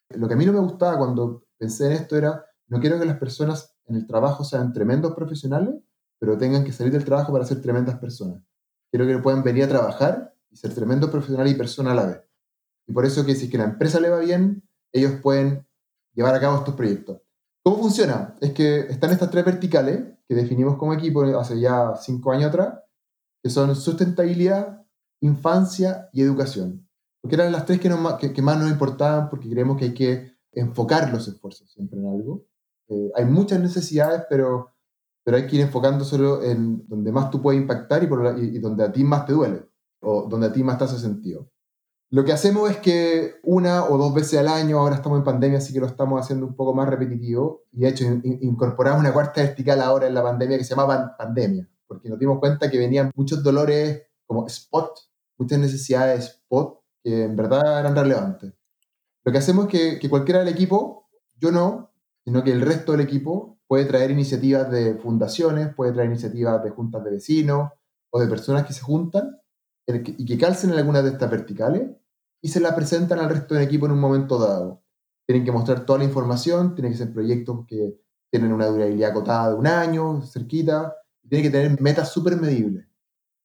Lo 0.10 0.28
que 0.28 0.36
a 0.36 0.38
mí 0.38 0.46
no 0.46 0.54
me 0.54 0.60
gustaba 0.60 0.98
cuando 0.98 1.46
pensé 1.58 1.88
en 1.88 1.94
esto 1.94 2.16
era, 2.16 2.46
no 2.68 2.80
quiero 2.80 3.00
que 3.00 3.06
las 3.06 3.18
personas 3.18 3.76
en 3.86 3.96
el 3.96 4.08
trabajo 4.08 4.44
sean 4.44 4.74
tremendos 4.74 5.14
profesionales, 5.14 5.76
pero 6.20 6.38
tengan 6.38 6.64
que 6.64 6.72
salir 6.72 6.94
del 6.94 7.06
trabajo 7.06 7.32
para 7.32 7.46
ser 7.46 7.62
tremendas 7.62 7.98
personas. 8.00 8.42
Quiero 8.92 9.06
que 9.06 9.18
puedan 9.22 9.44
venir 9.44 9.66
a 9.66 9.68
trabajar 9.68 10.34
y 10.50 10.56
ser 10.56 10.74
tremendos 10.74 11.10
profesionales 11.10 11.54
y 11.54 11.58
personas 11.58 11.94
a 11.94 11.96
la 11.96 12.06
vez. 12.06 12.22
Y 12.88 12.94
por 12.94 13.06
eso 13.06 13.26
que 13.26 13.36
si 13.36 13.50
que 13.50 13.58
la 13.58 13.66
empresa 13.66 14.00
le 14.00 14.10
va 14.10 14.20
bien, 14.20 14.64
ellos 14.94 15.20
pueden 15.22 15.68
llevar 16.14 16.36
a 16.36 16.40
cabo 16.40 16.58
estos 16.58 16.76
proyectos. 16.76 17.22
¿Cómo 17.68 17.80
funciona? 17.80 18.34
Es 18.40 18.54
que 18.54 18.80
están 18.80 19.12
estas 19.12 19.30
tres 19.30 19.44
verticales 19.44 20.02
que 20.26 20.36
definimos 20.36 20.78
como 20.78 20.94
equipo 20.94 21.24
hace 21.38 21.60
ya 21.60 21.96
cinco 21.98 22.32
años 22.32 22.46
atrás, 22.46 22.80
que 23.44 23.50
son 23.50 23.76
sustentabilidad, 23.76 24.86
infancia 25.20 26.08
y 26.14 26.22
educación. 26.22 26.88
porque 27.22 27.36
eran 27.36 27.52
las 27.52 27.66
tres 27.66 27.82
que, 27.82 27.90
que, 28.32 28.42
más 28.42 28.58
nos 28.58 28.72
importaban, 28.72 29.30
porque 29.30 29.50
creemos 29.50 29.76
que 29.76 29.84
hay 29.84 29.94
que 29.94 30.38
enfocar 30.54 31.12
los 31.12 31.28
esfuerzos 31.28 31.70
siempre 31.70 32.00
en 32.00 32.08
algo. 32.08 32.46
Eh, 32.88 33.12
hay 33.16 33.26
muchas 33.26 33.60
necesidades, 33.60 34.24
pero, 34.30 34.74
pero 35.26 35.36
hay 35.36 35.46
que 35.46 35.58
ir 35.58 35.62
enfocando 35.64 36.06
solo 36.06 36.42
en 36.44 36.88
donde 36.88 37.12
más 37.12 37.30
tú 37.30 37.42
puedes 37.42 37.60
impactar 37.60 38.02
y, 38.02 38.08
por, 38.08 38.40
y, 38.40 38.60
donde 38.60 38.86
a 38.86 38.94
ti 38.94 39.04
más 39.04 39.26
te 39.26 39.34
duele, 39.34 39.68
o 40.00 40.26
donde 40.30 40.48
a 40.48 40.54
ti 40.54 40.64
más 40.64 40.78
te 40.78 40.86
hace 40.86 41.00
sentido. 41.00 41.52
Lo 42.10 42.24
que 42.24 42.32
hacemos 42.32 42.70
es 42.72 42.78
que 42.78 43.36
una 43.44 43.84
o 43.84 43.98
dos 43.98 44.14
veces 44.14 44.40
al 44.40 44.48
año, 44.48 44.80
ahora 44.80 44.96
estamos 44.96 45.18
en 45.18 45.26
pandemia, 45.26 45.58
así 45.58 45.74
que 45.74 45.82
lo 45.82 45.88
estamos 45.88 46.22
haciendo 46.22 46.46
un 46.46 46.56
poco 46.56 46.74
más 46.74 46.88
repetitivo, 46.88 47.64
y 47.74 47.82
de 47.82 47.90
hecho 47.90 48.06
incorporamos 48.24 49.02
una 49.02 49.12
cuarta 49.12 49.42
vertical 49.42 49.82
ahora 49.82 50.08
en 50.08 50.14
la 50.14 50.24
pandemia 50.24 50.58
que 50.58 50.64
se 50.64 50.74
llama 50.74 51.16
pandemia, 51.18 51.70
porque 51.86 52.08
nos 52.08 52.18
dimos 52.18 52.40
cuenta 52.40 52.72
que 52.72 52.78
venían 52.78 53.12
muchos 53.14 53.44
dolores 53.44 54.04
como 54.26 54.48
spot, 54.48 54.98
muchas 55.38 55.60
necesidades 55.60 56.26
spot 56.26 56.80
que 57.04 57.26
en 57.26 57.36
verdad 57.36 57.82
eran 57.82 57.96
relevantes. 57.96 58.54
Lo 59.26 59.32
que 59.34 59.38
hacemos 59.40 59.66
es 59.66 59.72
que, 59.72 60.00
que 60.00 60.10
cualquiera 60.10 60.40
del 60.40 60.48
equipo, 60.48 61.10
yo 61.36 61.52
no, 61.52 61.92
sino 62.24 62.42
que 62.42 62.54
el 62.54 62.62
resto 62.62 62.94
del 62.94 63.02
equipo 63.02 63.60
puede 63.68 63.84
traer 63.84 64.12
iniciativas 64.12 64.72
de 64.72 64.96
fundaciones, 64.96 65.76
puede 65.76 65.92
traer 65.92 66.10
iniciativas 66.10 66.64
de 66.64 66.70
juntas 66.70 67.04
de 67.04 67.12
vecinos 67.12 67.72
o 68.10 68.20
de 68.22 68.28
personas 68.28 68.66
que 68.66 68.72
se 68.72 68.82
juntan 68.82 69.42
y 69.88 70.26
que 70.26 70.38
calcen 70.38 70.72
en 70.72 70.78
alguna 70.78 71.02
de 71.02 71.12
estas 71.12 71.32
verticales 71.32 71.90
y 72.42 72.50
se 72.50 72.60
la 72.60 72.76
presentan 72.76 73.20
al 73.20 73.30
resto 73.30 73.54
del 73.54 73.64
equipo 73.64 73.86
en 73.86 73.94
un 73.94 74.00
momento 74.00 74.38
dado. 74.38 74.84
Tienen 75.26 75.46
que 75.46 75.52
mostrar 75.52 75.86
toda 75.86 76.00
la 76.00 76.06
información, 76.06 76.76
tienen 76.76 76.92
que 76.92 76.98
ser 76.98 77.14
proyectos 77.14 77.66
que 77.68 78.00
tienen 78.30 78.52
una 78.52 78.68
durabilidad 78.68 79.12
acotada 79.12 79.50
de 79.50 79.56
un 79.56 79.68
año, 79.68 80.22
cerquita, 80.22 80.94
y 81.24 81.30
tienen 81.30 81.52
que 81.52 81.58
tener 81.58 81.82
metas 81.82 82.12
súper 82.12 82.40
medibles. 82.40 82.86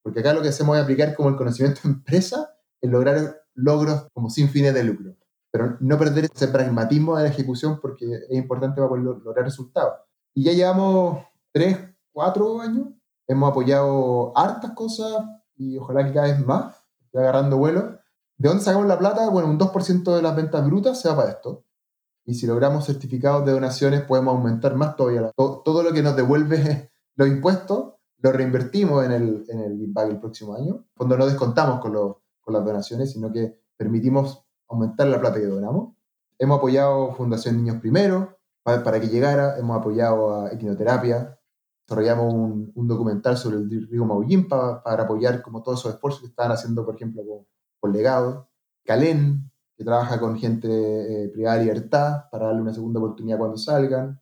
Porque 0.03 0.21
acá 0.21 0.35
lo 0.35 0.43
que 0.43 0.49
hacemos 0.49 0.77
es 0.77 0.83
aplicar 0.83 1.15
como 1.15 1.29
el 1.29 1.37
conocimiento 1.37 1.81
de 1.85 1.91
empresa 1.91 2.55
en 2.81 2.91
lograr 2.91 3.43
logros 3.55 4.09
como 4.13 4.29
sin 4.29 4.49
fines 4.49 4.75
de 4.75 4.85
lucro. 4.85 5.17
Pero 5.53 5.77
no 5.81 5.99
perder 5.99 6.25
ese 6.33 6.49
pragmatismo 6.49 7.17
de 7.17 7.25
la 7.25 7.29
ejecución 7.29 7.79
porque 7.81 8.07
es 8.29 8.37
importante 8.37 8.77
para 8.77 8.89
poder 8.89 9.05
lograr 9.05 9.45
resultados. 9.45 9.95
Y 10.35 10.45
ya 10.45 10.53
llevamos 10.53 11.25
tres, 11.53 11.79
cuatro 12.11 12.61
años, 12.61 12.89
hemos 13.29 13.51
apoyado 13.51 14.37
hartas 14.37 14.73
cosas 14.73 15.25
y 15.57 15.77
ojalá 15.79 16.05
que 16.05 16.13
cada 16.13 16.29
vez 16.29 16.45
más, 16.45 16.77
esté 17.05 17.19
agarrando 17.19 17.59
vuelo. 17.59 17.99
¿De 18.37 18.49
dónde 18.49 18.65
sacamos 18.65 18.87
la 18.87 18.99
plata? 18.99 19.29
Bueno, 19.29 19.49
un 19.49 19.59
2% 19.59 20.17
de 20.17 20.23
las 20.23 20.35
ventas 20.35 20.65
brutas 20.67 21.01
se 21.01 21.09
va 21.09 21.17
para 21.17 21.31
esto. 21.31 21.65
Y 22.25 22.35
si 22.35 22.47
logramos 22.47 22.87
certificados 22.87 23.45
de 23.45 23.53
donaciones, 23.53 24.03
podemos 24.03 24.35
aumentar 24.35 24.75
más 24.75 24.97
todavía. 24.97 25.31
Todo, 25.37 25.63
todo 25.63 25.83
lo 25.83 25.93
que 25.93 26.03
nos 26.03 26.17
devuelve 26.17 26.91
los 27.17 27.29
impuestos, 27.29 27.95
lo 28.19 28.33
reinvertimos 28.33 29.05
en 29.05 29.13
el, 29.13 29.45
en 29.49 29.61
el 29.61 29.93
el 29.97 30.21
próximo 30.21 30.55
año. 30.55 30.87
Cuando 30.97 31.17
no 31.17 31.27
descontamos 31.27 31.81
con, 31.81 31.93
con 31.93 32.55
las 32.55 32.65
donaciones, 32.65 33.13
sino 33.13 33.33
que 33.33 33.61
permitimos 33.77 34.45
aumentar 34.69 35.07
la 35.09 35.21
plata 35.21 35.39
que 35.39 35.47
donamos. 35.47 35.95
Hemos 36.39 36.59
apoyado 36.59 37.15
Fundación 37.15 37.57
Niños 37.57 37.77
Primero 37.81 38.39
para, 38.63 38.83
para 38.83 39.01
que 39.01 39.09
llegara, 39.09 39.59
hemos 39.59 39.77
apoyado 39.77 40.35
a 40.35 40.53
Equinoterapia, 40.53 41.39
desarrollamos 41.87 42.33
un, 42.33 42.73
un 42.75 42.89
documental 42.89 43.37
sobre 43.37 43.57
el 43.57 43.89
río 43.89 44.05
Maullín 44.05 44.49
para, 44.49 44.83
para, 44.83 45.05
apoyar 45.05 45.43
como 45.43 45.63
todos 45.63 45.81
esos 45.81 45.95
esfuerzos 45.95 46.23
que 46.23 46.29
están 46.29 46.53
haciendo, 46.53 46.85
por 46.85 46.95
ejemplo, 46.95 47.23
con, 47.27 47.47
con 47.81 47.93
Legado. 47.93 48.49
Calén, 48.85 49.51
que 49.77 49.85
trabaja 49.85 50.19
con 50.19 50.39
gente 50.39 50.69
eh, 50.69 51.29
privada 51.29 51.59
de 51.59 51.65
libertad 51.65 52.25
para 52.31 52.47
darle 52.47 52.63
una 52.63 52.75
segunda 52.75 53.01
oportunidad 53.01 53.39
cuando 53.39 53.57
salgan. 53.57 54.21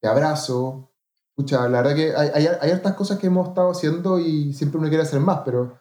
Te 0.00 0.08
abrazo. 0.08 0.90
Escucha, 1.30 1.68
la 1.68 1.82
verdad 1.82 1.94
que 1.94 2.14
hay, 2.14 2.46
hay, 2.46 2.70
hay 2.70 2.92
cosas 2.94 3.18
que 3.18 3.26
hemos 3.26 3.48
estado 3.48 3.70
haciendo 3.70 4.18
y 4.18 4.52
siempre 4.54 4.78
uno 4.78 4.88
quiere 4.88 5.02
hacer 5.02 5.20
más, 5.20 5.42
pero, 5.44 5.78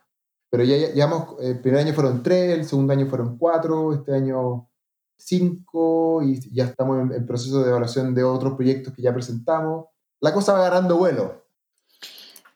pero 0.50 0.64
ya 0.64 0.76
llevamos, 0.94 1.36
el 1.40 1.62
primer 1.62 1.82
año 1.82 1.94
fueron 1.94 2.22
tres, 2.22 2.58
el 2.58 2.66
segundo 2.66 2.92
año 2.92 3.08
fueron 3.08 3.38
cuatro, 3.38 3.94
este 3.94 4.14
año 4.14 4.70
cinco 5.18 6.22
y 6.24 6.54
ya 6.54 6.66
estamos 6.66 7.00
en, 7.00 7.14
en 7.14 7.26
proceso 7.26 7.64
de 7.64 7.70
evaluación 7.70 8.14
de 8.14 8.26
otros 8.26 8.54
proyectos 8.56 8.94
que 8.94 9.02
ya 9.02 9.14
presentamos 9.14 9.86
la 10.22 10.34
cosa 10.34 10.54
va 10.54 10.60
agarrando 10.60 10.98
vuelo. 10.98 11.46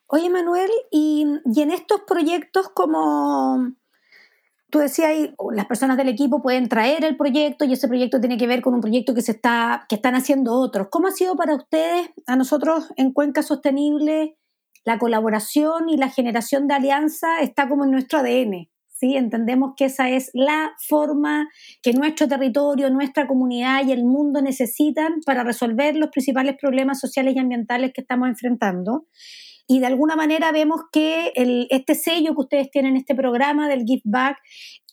Oye, 0.08 0.30
Manuel, 0.30 0.72
y, 0.90 1.26
en 1.56 1.72
estos 1.72 2.02
proyectos 2.02 2.70
como 2.70 3.74
tú 4.72 4.80
decías, 4.80 5.12
las 5.52 5.66
personas 5.68 5.98
del 5.98 6.10
equipo 6.10 6.42
pueden 6.42 6.68
traer 6.68 7.04
el 7.04 7.18
proyecto 7.18 7.66
y 7.66 7.74
ese 7.74 7.88
proyecto 7.88 8.20
tiene 8.20 8.38
que 8.38 8.48
ver 8.48 8.62
con 8.62 8.74
un 8.74 8.82
proyecto 8.82 9.14
que, 9.14 9.22
se 9.22 9.34
está, 9.34 9.86
que 9.88 9.96
están 9.96 10.16
haciendo 10.16 10.54
otros. 10.54 10.88
¿Cómo 10.90 11.08
ha 11.08 11.12
sido 11.12 11.36
para 11.36 11.56
ustedes, 11.56 12.10
a 12.28 12.36
nosotros 12.36 12.92
en 12.96 13.14
Cuenca 13.14 13.44
Sostenible, 13.44 14.38
la 14.84 14.98
colaboración 14.98 15.90
y 15.90 15.98
la 15.98 16.10
generación 16.10 16.68
de 16.68 16.76
alianza 16.76 17.42
está 17.42 17.68
como 17.68 17.84
en 17.84 17.92
nuestro 17.92 18.20
ADN? 18.20 18.70
¿Sí? 19.00 19.16
Entendemos 19.16 19.74
que 19.78 19.86
esa 19.86 20.10
es 20.10 20.30
la 20.34 20.72
forma 20.88 21.50
que 21.82 21.94
nuestro 21.94 22.28
territorio, 22.28 22.90
nuestra 22.90 23.28
comunidad 23.28 23.86
y 23.86 23.92
el 23.92 24.04
mundo 24.04 24.42
necesitan 24.42 25.22
para 25.26 25.44
resolver 25.44 25.96
los 25.96 26.10
principales 26.10 26.56
problemas 26.60 27.00
sociales 27.00 27.36
y 27.36 27.40
ambientales 27.40 27.92
que 27.94 28.02
estamos 28.02 28.30
enfrentando. 28.30 29.06
Y 29.72 29.80
de 29.82 29.86
alguna 29.86 30.16
manera 30.16 30.52
vemos 30.52 30.82
que 30.92 31.32
este 31.70 31.94
sello 31.94 32.34
que 32.34 32.42
ustedes 32.42 32.72
tienen, 32.72 32.98
este 32.98 33.14
programa 33.14 33.70
del 33.70 33.84
Give 33.86 34.02
Back, 34.04 34.40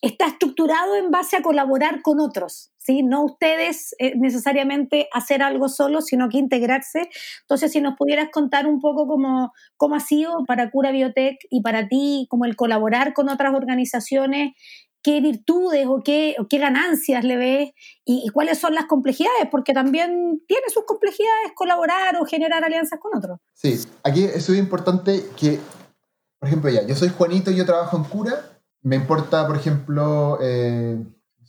está 0.03 0.27
estructurado 0.27 0.95
en 0.95 1.09
base 1.09 1.35
a 1.35 1.41
colaborar 1.41 2.03
con 2.03 2.19
otros, 2.19 2.71
¿sí? 2.77 3.01
No 3.01 3.23
ustedes 3.23 3.95
eh, 3.97 4.13
necesariamente 4.17 5.07
hacer 5.11 5.41
algo 5.41 5.67
solo, 5.67 6.01
sino 6.01 6.29
que 6.29 6.37
integrarse. 6.37 7.09
Entonces, 7.41 7.71
si 7.71 7.81
nos 7.81 7.95
pudieras 7.95 8.29
contar 8.31 8.67
un 8.67 8.79
poco 8.79 9.07
cómo, 9.07 9.51
cómo 9.77 9.95
ha 9.95 9.99
sido 9.99 10.45
para 10.45 10.69
Cura 10.69 10.91
Biotech 10.91 11.37
y 11.49 11.63
para 11.63 11.87
ti, 11.87 12.27
como 12.29 12.45
el 12.45 12.55
colaborar 12.55 13.13
con 13.15 13.29
otras 13.29 13.55
organizaciones, 13.55 14.53
qué 15.07 15.21
virtudes 15.21 15.87
o 15.87 16.01
qué, 16.03 16.35
qué 16.49 16.57
ganancias 16.57 17.23
le 17.23 17.37
ves 17.37 17.69
y, 18.03 18.23
y, 18.25 18.29
cuáles 18.29 18.59
son 18.59 18.75
las 18.75 18.87
complejidades, 18.87 19.47
porque 19.49 19.71
también 19.71 20.43
tiene 20.49 20.67
sus 20.67 20.83
complejidades 20.83 21.53
colaborar 21.55 22.17
o 22.17 22.25
generar 22.25 22.65
alianzas 22.65 22.99
con 22.99 23.15
otros. 23.17 23.39
Sí, 23.53 23.79
aquí 24.03 24.25
es 24.25 24.49
muy 24.49 24.57
importante 24.57 25.23
que, 25.39 25.61
por 26.39 26.49
ejemplo, 26.49 26.69
ya, 26.69 26.85
yo 26.85 26.93
soy 26.93 27.07
Juanito 27.07 27.51
yo 27.51 27.65
trabajo 27.65 27.95
en 27.95 28.03
Cura 28.03 28.57
me 28.87 28.95
importa, 28.95 29.45
por 29.47 29.57
ejemplo, 29.57 30.39
eh, 30.41 31.03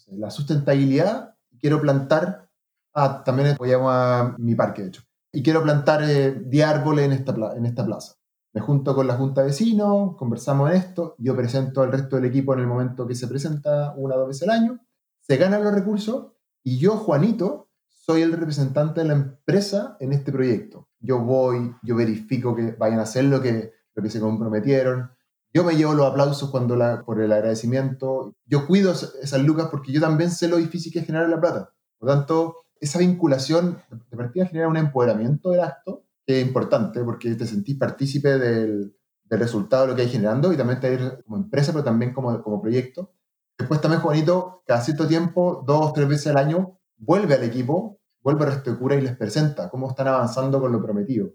la 0.08 0.30
sustentabilidad. 0.30 1.36
Quiero 1.60 1.80
plantar, 1.80 2.48
ah, 2.94 3.22
también 3.24 3.50
apoyamos 3.50 3.92
a 3.92 4.34
mi 4.38 4.54
parque, 4.54 4.82
de 4.82 4.88
hecho, 4.88 5.02
y 5.32 5.42
quiero 5.42 5.62
plantar 5.62 6.04
10 6.04 6.52
eh, 6.52 6.64
árboles 6.64 7.04
en 7.06 7.12
esta, 7.12 7.34
en 7.56 7.66
esta 7.66 7.84
plaza. 7.84 8.14
Me 8.52 8.60
junto 8.60 8.94
con 8.94 9.06
la 9.06 9.14
junta 9.14 9.42
de 9.42 9.48
vecinos, 9.48 10.16
conversamos 10.16 10.70
en 10.70 10.76
esto, 10.76 11.14
yo 11.18 11.36
presento 11.36 11.82
al 11.82 11.92
resto 11.92 12.16
del 12.16 12.24
equipo 12.24 12.54
en 12.54 12.60
el 12.60 12.66
momento 12.66 13.06
que 13.06 13.14
se 13.14 13.28
presenta 13.28 13.94
una 13.96 14.14
o 14.16 14.18
dos 14.20 14.28
veces 14.28 14.48
al 14.48 14.50
año, 14.50 14.80
se 15.20 15.36
ganan 15.36 15.62
los 15.62 15.74
recursos 15.74 16.32
y 16.64 16.78
yo, 16.78 16.96
Juanito, 16.96 17.68
soy 17.88 18.22
el 18.22 18.32
representante 18.32 19.02
de 19.02 19.08
la 19.08 19.14
empresa 19.14 19.96
en 20.00 20.12
este 20.12 20.32
proyecto. 20.32 20.88
Yo 20.98 21.18
voy, 21.20 21.74
yo 21.82 21.96
verifico 21.96 22.56
que 22.56 22.72
vayan 22.72 23.00
a 23.00 23.02
hacer 23.02 23.24
lo 23.24 23.42
que, 23.42 23.72
lo 23.94 24.02
que 24.02 24.10
se 24.10 24.20
comprometieron, 24.20 25.10
yo 25.52 25.64
me 25.64 25.76
llevo 25.76 25.94
los 25.94 26.06
aplausos 26.06 26.50
cuando 26.50 26.76
la, 26.76 27.04
por 27.04 27.20
el 27.20 27.32
agradecimiento. 27.32 28.34
Yo 28.44 28.66
cuido 28.66 28.92
esas 28.92 29.42
lucas 29.42 29.68
porque 29.70 29.92
yo 29.92 30.00
también 30.00 30.30
sé 30.30 30.48
lo 30.48 30.58
difícil 30.58 30.92
que 30.92 31.00
es 31.00 31.06
generar 31.06 31.28
la 31.28 31.40
plata. 31.40 31.72
Por 31.98 32.08
lo 32.08 32.14
tanto, 32.14 32.56
esa 32.80 32.98
vinculación 32.98 33.82
de 33.90 34.16
partida 34.16 34.46
genera 34.46 34.68
un 34.68 34.76
empoderamiento 34.76 35.50
del 35.50 35.60
acto 35.60 36.04
es 36.28 36.47
importante 36.47 37.02
porque 37.04 37.35
te 37.35 37.47
sentís 37.47 37.76
partícipe 37.76 38.38
del, 38.38 38.94
del 39.25 39.38
resultado 39.38 39.82
de 39.82 39.88
lo 39.88 39.97
que 39.97 40.02
hay 40.02 40.08
generando 40.08 40.52
y 40.52 40.56
también 40.56 40.80
te 40.80 41.23
como 41.25 41.37
empresa, 41.37 41.73
pero 41.73 41.85
también 41.85 42.12
como, 42.12 42.42
como 42.42 42.61
proyecto. 42.61 43.12
Después 43.56 43.80
también 43.80 44.02
Juanito, 44.02 44.62
cada 44.66 44.80
cierto 44.80 45.06
tiempo, 45.06 45.64
dos, 45.66 45.92
tres 45.92 46.08
veces 46.08 46.28
al 46.28 46.37
año, 46.37 46.78
vuelve 46.97 47.35
al 47.35 47.44
equipo, 47.44 48.00
vuelve 48.23 48.44
a 48.44 48.50
Resto 48.50 48.70
de 48.70 48.78
Cura 48.78 48.97
y 48.97 49.00
les 49.00 49.16
presenta 49.16 49.68
cómo 49.68 49.88
están 49.88 50.08
avanzando 50.08 50.61
con 50.61 50.70
lo 50.73 50.82
prometido. 50.82 51.30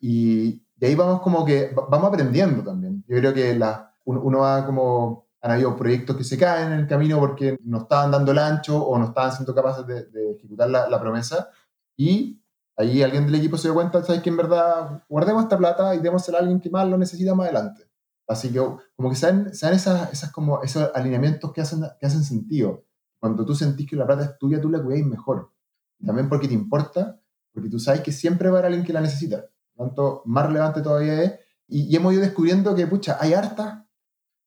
Y, 0.00 0.62
y 0.78 0.84
ahí 0.84 0.94
vamos 0.94 1.20
como 1.20 1.44
que, 1.44 1.72
vamos 1.74 2.08
aprendiendo 2.08 2.62
también. 2.62 3.04
Yo 3.06 3.16
creo 3.18 3.34
que 3.34 3.54
la, 3.54 3.94
uno, 4.04 4.38
va 4.38 4.64
como, 4.64 5.26
han 5.40 5.52
habido 5.52 5.76
proyectos 5.76 6.16
que 6.16 6.24
se 6.24 6.38
caen 6.38 6.72
en 6.72 6.80
el 6.80 6.86
camino 6.86 7.18
porque 7.18 7.58
no 7.64 7.78
estaban 7.78 8.10
dando 8.10 8.32
el 8.32 8.38
ancho 8.38 8.82
o 8.82 8.98
no 8.98 9.06
estaban 9.06 9.32
siendo 9.32 9.54
capaces 9.54 9.86
de, 9.86 10.32
ejecutar 10.32 10.70
la, 10.70 10.88
la, 10.88 11.00
promesa. 11.00 11.50
Y 11.96 12.40
ahí 12.76 13.02
alguien 13.02 13.26
del 13.26 13.36
equipo 13.36 13.56
se 13.56 13.68
dio 13.68 13.74
cuenta, 13.74 14.02
¿sabes? 14.02 14.22
Que 14.22 14.30
en 14.30 14.36
verdad 14.36 15.04
guardemos 15.08 15.42
esta 15.44 15.58
plata 15.58 15.94
y 15.94 15.98
démosela 15.98 16.38
a 16.38 16.40
alguien 16.42 16.60
que 16.60 16.70
más 16.70 16.88
lo 16.88 16.98
necesita 16.98 17.34
más 17.34 17.46
adelante. 17.46 17.84
Así 18.28 18.52
que 18.52 18.58
como 18.96 19.10
que 19.10 19.16
sean, 19.16 19.54
sean 19.54 19.74
esas, 19.74 20.12
esas 20.12 20.32
como, 20.32 20.62
esos 20.62 20.90
alineamientos 20.94 21.52
que 21.52 21.60
hacen, 21.60 21.84
que 21.98 22.06
hacen 22.06 22.24
sentido. 22.24 22.84
Cuando 23.18 23.44
tú 23.44 23.54
sentís 23.54 23.88
que 23.88 23.96
la 23.96 24.06
plata 24.06 24.24
es 24.24 24.38
tuya, 24.38 24.60
tú 24.60 24.68
la 24.68 24.82
cuidáis 24.82 25.06
mejor. 25.06 25.52
Y 25.98 26.06
también 26.06 26.28
porque 26.28 26.48
te 26.48 26.54
importa, 26.54 27.20
porque 27.52 27.68
tú 27.68 27.78
sabes 27.78 28.00
que 28.00 28.12
siempre 28.12 28.50
va 28.50 28.56
a 28.56 28.58
haber 28.58 28.66
alguien 28.66 28.84
que 28.84 28.92
la 28.92 29.00
necesita 29.00 29.46
tanto, 29.76 30.22
más 30.24 30.46
relevante 30.46 30.82
todavía 30.82 31.22
es. 31.22 31.34
Y, 31.68 31.94
hemos 31.94 32.12
ido 32.12 32.22
descubriendo 32.22 32.74
que, 32.74 32.86
pucha, 32.86 33.18
hay 33.20 33.34
hartas, 33.34 33.84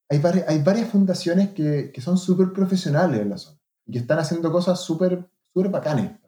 hay, 0.09 0.21
hay 0.47 0.63
varias 0.63 0.89
fundaciones 0.89 1.49
que, 1.49 1.91
que 1.93 2.01
son 2.01 2.17
súper 2.17 2.51
profesionales 2.51 3.21
en 3.21 3.29
la 3.29 3.37
zona 3.37 3.59
y 3.85 3.91
que 3.91 3.99
están 3.99 4.19
haciendo 4.19 4.51
cosas 4.51 4.79
súper 4.79 5.29
súper 5.53 5.71
bacanes. 5.71 6.18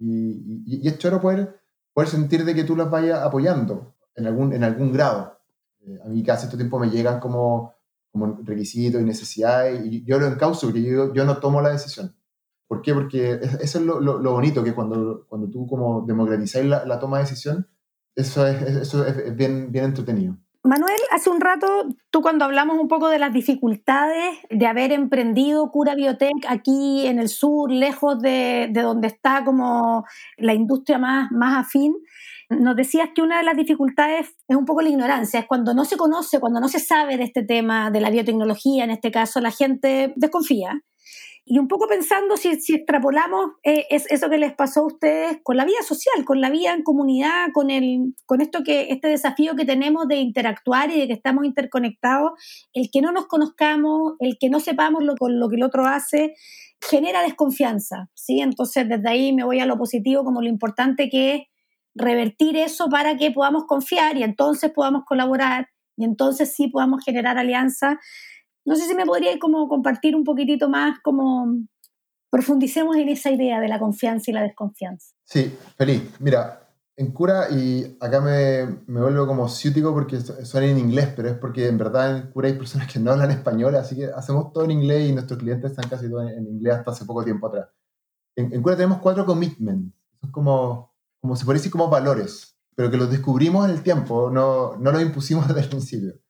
Y, 0.00 0.64
y, 0.66 0.80
y, 0.82 0.88
es 0.88 0.98
choro 0.98 1.20
poder, 1.20 1.60
poder 1.92 2.08
sentir 2.08 2.44
de 2.44 2.54
que 2.54 2.64
tú 2.64 2.74
las 2.74 2.90
vayas 2.90 3.20
apoyando 3.20 3.94
en 4.16 4.26
algún, 4.26 4.52
en 4.52 4.64
algún 4.64 4.92
grado. 4.92 5.38
Eh, 5.82 6.00
a 6.04 6.08
mí 6.08 6.22
cada 6.24 6.38
cierto 6.38 6.56
tiempo 6.56 6.78
me 6.78 6.90
llegan 6.90 7.20
como 7.20 7.74
como 8.12 8.40
requisitos 8.42 9.00
y 9.00 9.04
necesidades, 9.04 9.84
y 9.84 10.04
yo 10.04 10.18
lo 10.18 10.26
encauzo 10.26 10.66
porque 10.66 10.82
yo, 10.82 11.12
yo 11.14 11.24
no 11.24 11.38
tomo 11.38 11.62
la 11.62 11.70
decisión. 11.70 12.14
¿Por 12.66 12.82
qué? 12.82 12.94
Porque 12.94 13.40
eso 13.60 13.78
es 13.78 13.84
lo, 13.84 14.00
lo, 14.00 14.32
bonito, 14.32 14.62
que 14.64 14.74
cuando, 14.74 15.26
cuando 15.28 15.48
tú 15.48 15.66
como 15.66 16.02
democratizáis 16.02 16.66
la, 16.66 16.84
la 16.84 16.98
toma 16.98 17.18
de 17.18 17.24
decisión, 17.24 17.68
eso 18.14 18.46
es, 18.46 18.62
eso 18.62 19.06
es 19.06 19.34
bien, 19.36 19.70
bien 19.70 19.86
entretenido. 19.86 20.36
Manuel, 20.62 21.00
hace 21.10 21.30
un 21.30 21.40
rato, 21.40 21.86
tú 22.10 22.20
cuando 22.20 22.44
hablamos 22.44 22.78
un 22.78 22.86
poco 22.86 23.08
de 23.08 23.18
las 23.18 23.32
dificultades 23.32 24.36
de 24.50 24.66
haber 24.66 24.92
emprendido 24.92 25.70
Cura 25.70 25.94
Biotech 25.94 26.44
aquí 26.48 27.06
en 27.06 27.18
el 27.18 27.28
sur, 27.28 27.70
lejos 27.70 28.20
de, 28.20 28.68
de 28.70 28.82
donde 28.82 29.08
está 29.08 29.42
como 29.44 30.04
la 30.36 30.52
industria 30.52 30.98
más, 30.98 31.32
más 31.32 31.66
afín, 31.66 31.94
nos 32.50 32.76
decías 32.76 33.10
que 33.14 33.22
una 33.22 33.38
de 33.38 33.44
las 33.44 33.56
dificultades 33.56 34.34
es 34.48 34.56
un 34.56 34.64
poco 34.64 34.82
la 34.82 34.88
ignorancia, 34.88 35.40
es 35.40 35.46
cuando 35.46 35.72
no 35.72 35.84
se 35.84 35.96
conoce, 35.96 36.40
cuando 36.40 36.60
no 36.60 36.68
se 36.68 36.80
sabe 36.80 37.16
de 37.16 37.24
este 37.24 37.44
tema, 37.44 37.90
de 37.90 38.00
la 38.00 38.10
biotecnología 38.10 38.84
en 38.84 38.90
este 38.90 39.10
caso, 39.10 39.40
la 39.40 39.52
gente 39.52 40.12
desconfía. 40.16 40.82
Y 41.52 41.58
un 41.58 41.66
poco 41.66 41.88
pensando 41.88 42.36
si, 42.36 42.50
extrapolamos 42.50 43.54
eh, 43.64 43.84
es 43.90 44.08
eso 44.08 44.30
que 44.30 44.38
les 44.38 44.54
pasó 44.54 44.82
a 44.82 44.86
ustedes 44.86 45.38
con 45.42 45.56
la 45.56 45.64
vida 45.64 45.82
social, 45.82 46.24
con 46.24 46.40
la 46.40 46.48
vida 46.48 46.72
en 46.72 46.84
comunidad, 46.84 47.48
con, 47.52 47.70
el, 47.70 48.14
con 48.24 48.40
esto 48.40 48.62
que, 48.62 48.86
este 48.90 49.08
desafío 49.08 49.56
que 49.56 49.64
tenemos 49.64 50.06
de 50.06 50.18
interactuar 50.18 50.92
y 50.92 51.00
de 51.00 51.08
que 51.08 51.12
estamos 51.12 51.44
interconectados, 51.44 52.30
el 52.72 52.88
que 52.92 53.00
no 53.00 53.10
nos 53.10 53.26
conozcamos, 53.26 54.12
el 54.20 54.36
que 54.38 54.48
no 54.48 54.60
sepamos 54.60 55.02
lo, 55.02 55.16
con 55.16 55.40
lo 55.40 55.48
que 55.48 55.56
el 55.56 55.64
otro 55.64 55.86
hace, 55.86 56.34
genera 56.88 57.20
desconfianza, 57.20 58.08
¿sí? 58.14 58.40
Entonces 58.40 58.88
desde 58.88 59.10
ahí 59.10 59.32
me 59.32 59.42
voy 59.42 59.58
a 59.58 59.66
lo 59.66 59.76
positivo 59.76 60.22
como 60.22 60.42
lo 60.42 60.48
importante 60.48 61.08
que 61.08 61.34
es 61.34 61.42
revertir 61.96 62.56
eso 62.56 62.88
para 62.88 63.16
que 63.16 63.32
podamos 63.32 63.64
confiar 63.66 64.16
y 64.16 64.22
entonces 64.22 64.70
podamos 64.72 65.02
colaborar 65.04 65.66
y 65.96 66.04
entonces 66.04 66.54
sí 66.54 66.68
podamos 66.68 67.02
generar 67.04 67.38
alianzas 67.38 67.96
no 68.64 68.76
sé 68.76 68.86
si 68.86 68.94
me 68.94 69.06
podría 69.06 69.38
como 69.38 69.68
compartir 69.68 70.14
un 70.14 70.24
poquitito 70.24 70.68
más, 70.68 70.98
como 71.02 71.46
profundicemos 72.30 72.96
en 72.96 73.08
esa 73.08 73.30
idea 73.30 73.60
de 73.60 73.68
la 73.68 73.78
confianza 73.78 74.30
y 74.30 74.34
la 74.34 74.42
desconfianza. 74.42 75.14
Sí, 75.24 75.56
feliz. 75.76 76.02
Mira, 76.20 76.70
en 77.00 77.12
cura, 77.12 77.48
y 77.50 77.96
acá 77.98 78.20
me, 78.20 78.82
me 78.86 79.00
vuelvo 79.00 79.26
como 79.26 79.48
ciútico 79.48 79.92
porque 79.94 80.20
suena 80.20 80.66
en 80.66 80.78
inglés, 80.78 81.08
pero 81.16 81.30
es 81.30 81.38
porque 81.38 81.66
en 81.66 81.78
verdad 81.78 82.16
en 82.16 82.30
cura 82.30 82.48
hay 82.48 82.54
personas 82.54 82.92
que 82.92 82.98
no 82.98 83.10
hablan 83.10 83.30
español, 83.30 83.74
así 83.76 83.96
que 83.96 84.04
hacemos 84.04 84.52
todo 84.52 84.64
en 84.64 84.72
inglés 84.72 85.08
y 85.08 85.12
nuestros 85.12 85.38
clientes 85.38 85.70
están 85.70 85.88
casi 85.88 86.10
todos 86.10 86.30
en, 86.30 86.46
inglés 86.46 86.74
hasta 86.74 86.90
hace 86.90 87.06
poco 87.06 87.24
tiempo 87.24 87.46
atrás. 87.46 87.68
En, 88.36 88.60
cura 88.62 88.76
tenemos 88.76 88.98
cuatro 88.98 89.24
commitments, 89.24 89.94
son 90.20 90.30
como, 90.30 90.94
como 91.22 91.36
si 91.36 91.44
fuese 91.44 91.70
como 91.70 91.88
valores, 91.88 92.58
pero 92.76 92.90
que 92.90 92.98
los 92.98 93.10
descubrimos 93.10 93.64
en 93.64 93.70
el 93.72 93.82
tiempo, 93.82 94.30
no, 94.30 94.76
no 94.76 94.92
los 94.92 95.00
impusimos 95.00 95.48
desde 95.48 95.62
el 95.62 95.68
principio. 95.68 96.20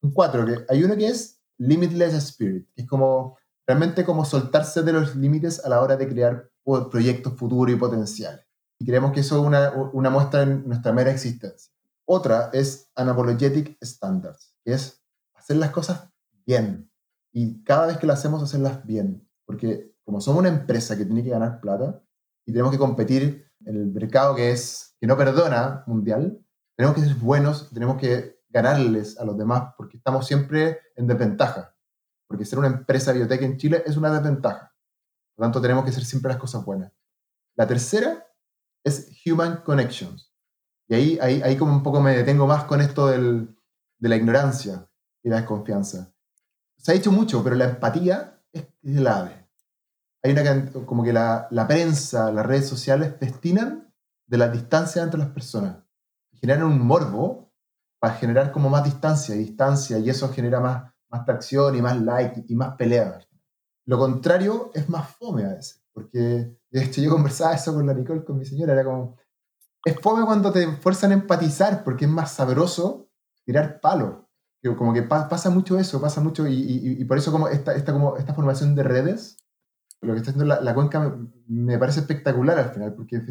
Son 0.00 0.10
cuatro, 0.10 0.44
que 0.44 0.56
hay 0.68 0.82
uno 0.82 0.96
que 0.96 1.06
es 1.06 1.35
limitless 1.58 2.14
spirit, 2.14 2.68
que 2.74 2.82
es 2.82 2.88
como 2.88 3.38
realmente 3.66 4.04
como 4.04 4.24
soltarse 4.24 4.82
de 4.82 4.92
los 4.92 5.16
límites 5.16 5.64
a 5.64 5.68
la 5.68 5.80
hora 5.80 5.96
de 5.96 6.08
crear 6.08 6.50
proyectos 6.90 7.34
futuros 7.34 7.74
y 7.74 7.78
potenciales. 7.78 8.44
Y 8.78 8.86
creemos 8.86 9.12
que 9.12 9.20
eso 9.20 9.40
es 9.40 9.46
una, 9.92 10.10
muestra 10.10 10.42
en 10.42 10.66
nuestra 10.68 10.92
mera 10.92 11.10
existencia. 11.10 11.72
Otra 12.04 12.50
es 12.52 12.90
Unapologetic 12.96 13.76
Standards, 13.82 14.54
que 14.64 14.74
es 14.74 15.02
hacer 15.34 15.56
las 15.56 15.70
cosas 15.70 16.10
bien. 16.46 16.90
Y 17.32 17.62
cada 17.64 17.86
vez 17.86 17.98
que 17.98 18.06
lo 18.06 18.12
hacemos, 18.12 18.42
hacerlas 18.42 18.84
bien. 18.84 19.26
Porque 19.44 19.94
como 20.04 20.20
somos 20.20 20.40
una 20.40 20.48
empresa 20.48 20.96
que 20.96 21.04
tiene 21.04 21.24
que 21.24 21.30
ganar 21.30 21.60
plata 21.60 22.02
y 22.44 22.52
tenemos 22.52 22.70
que 22.70 22.78
competir 22.78 23.50
en 23.64 23.76
el 23.76 23.86
mercado 23.86 24.36
que 24.36 24.52
es 24.52 24.94
que 25.00 25.06
no 25.06 25.16
perdona 25.16 25.82
mundial, 25.86 26.38
tenemos 26.76 26.96
que 26.96 27.02
ser 27.02 27.14
buenos, 27.16 27.70
tenemos 27.72 27.96
que 27.96 28.35
ganarles 28.56 29.18
a 29.18 29.24
los 29.24 29.36
demás 29.36 29.74
porque 29.76 29.98
estamos 29.98 30.26
siempre 30.26 30.80
en 30.96 31.06
desventaja. 31.06 31.76
Porque 32.26 32.46
ser 32.46 32.58
una 32.58 32.68
empresa 32.68 33.12
biotech 33.12 33.42
en 33.42 33.58
Chile 33.58 33.82
es 33.84 33.98
una 33.98 34.10
desventaja. 34.10 34.74
Por 35.34 35.42
lo 35.42 35.44
tanto, 35.44 35.60
tenemos 35.60 35.84
que 35.84 35.90
hacer 35.90 36.06
siempre 36.06 36.30
las 36.30 36.40
cosas 36.40 36.64
buenas. 36.64 36.90
La 37.54 37.66
tercera 37.66 38.26
es 38.82 39.12
Human 39.26 39.58
Connections. 39.62 40.32
Y 40.88 40.94
ahí, 40.94 41.18
ahí, 41.20 41.42
ahí 41.42 41.56
como 41.58 41.72
un 41.72 41.82
poco 41.82 42.00
me 42.00 42.16
detengo 42.16 42.46
más 42.46 42.64
con 42.64 42.80
esto 42.80 43.08
del, 43.08 43.54
de 43.98 44.08
la 44.08 44.16
ignorancia 44.16 44.88
y 45.22 45.28
la 45.28 45.36
desconfianza. 45.36 46.14
Se 46.78 46.92
ha 46.92 46.94
dicho 46.94 47.12
mucho, 47.12 47.44
pero 47.44 47.56
la 47.56 47.66
empatía 47.66 48.40
es 48.52 48.66
clave. 48.82 49.50
Hay 50.22 50.32
una 50.32 50.70
como 50.86 51.04
que 51.04 51.12
la, 51.12 51.46
la 51.50 51.66
prensa, 51.66 52.32
las 52.32 52.46
redes 52.46 52.66
sociales 52.68 53.20
destinan 53.20 53.92
de 54.26 54.38
la 54.38 54.48
distancia 54.48 55.02
entre 55.02 55.20
las 55.20 55.28
personas. 55.28 55.76
Generan 56.32 56.64
un 56.64 56.80
morbo 56.80 57.45
para 57.98 58.14
generar 58.14 58.52
como 58.52 58.68
más 58.68 58.84
distancia 58.84 59.34
y 59.34 59.38
distancia, 59.38 59.98
y 59.98 60.10
eso 60.10 60.28
genera 60.28 60.60
más, 60.60 60.92
más 61.08 61.24
tracción 61.24 61.74
y 61.76 61.82
más 61.82 62.00
like 62.00 62.44
y 62.46 62.54
más 62.54 62.76
pelea. 62.76 63.20
Lo 63.86 63.98
contrario 63.98 64.70
es 64.74 64.88
más 64.88 65.08
fome 65.10 65.44
a 65.44 65.54
veces, 65.54 65.82
porque 65.92 66.58
de 66.70 66.82
hecho 66.82 67.00
yo 67.00 67.10
conversaba 67.10 67.54
eso 67.54 67.72
con 67.72 67.86
la 67.86 67.94
Nicole, 67.94 68.24
con 68.24 68.38
mi 68.38 68.44
señora, 68.44 68.72
era 68.72 68.84
como, 68.84 69.16
es 69.84 69.98
fome 70.00 70.24
cuando 70.26 70.52
te 70.52 70.66
fuerzan 70.78 71.12
a 71.12 71.14
empatizar, 71.14 71.84
porque 71.84 72.04
es 72.04 72.10
más 72.10 72.32
sabroso 72.32 73.08
tirar 73.44 73.80
palos. 73.80 74.26
Como 74.76 74.92
que 74.92 75.02
pasa 75.02 75.48
mucho 75.48 75.78
eso, 75.78 76.00
pasa 76.00 76.20
mucho, 76.20 76.48
y, 76.48 76.96
y, 76.98 77.04
por 77.04 77.18
eso 77.18 77.30
como 77.30 77.46
esta, 77.46 77.76
esta, 77.76 77.92
como 77.92 78.16
esta 78.16 78.34
formación 78.34 78.74
de 78.74 78.82
redes, 78.82 79.36
lo 80.00 80.12
que 80.12 80.18
está 80.18 80.32
haciendo 80.32 80.52
la, 80.52 80.60
la 80.60 80.74
cuenca 80.74 80.98
me, 80.98 81.28
me, 81.46 81.78
parece 81.78 82.00
espectacular 82.00 82.58
al 82.58 82.70
final, 82.70 82.94
porque 82.94 83.22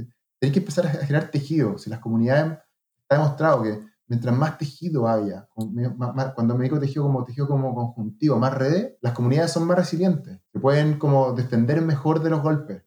hay 0.41 0.51
que 0.51 0.59
empezar 0.59 0.87
a 0.87 0.91
generar 0.91 1.29
tejido. 1.31 1.77
Si 1.77 1.89
las 1.89 1.99
comunidades, 1.99 2.57
está 3.01 3.15
demostrado 3.17 3.63
que 3.63 3.85
mientras 4.07 4.35
más 4.35 4.57
tejido 4.57 5.07
haya, 5.07 5.47
cuando 5.53 6.55
me 6.55 6.63
digo 6.63 6.79
tejido 6.79 7.03
como 7.03 7.23
tejido 7.23 7.47
como 7.47 7.73
conjuntivo, 7.73 8.37
más 8.37 8.53
redes, 8.53 8.97
las 9.01 9.13
comunidades 9.13 9.51
son 9.51 9.65
más 9.65 9.77
resilientes, 9.77 10.39
se 10.51 10.59
pueden 10.59 10.99
como 10.99 11.33
defender 11.33 11.81
mejor 11.81 12.21
de 12.21 12.29
los 12.29 12.41
golpes. 12.41 12.83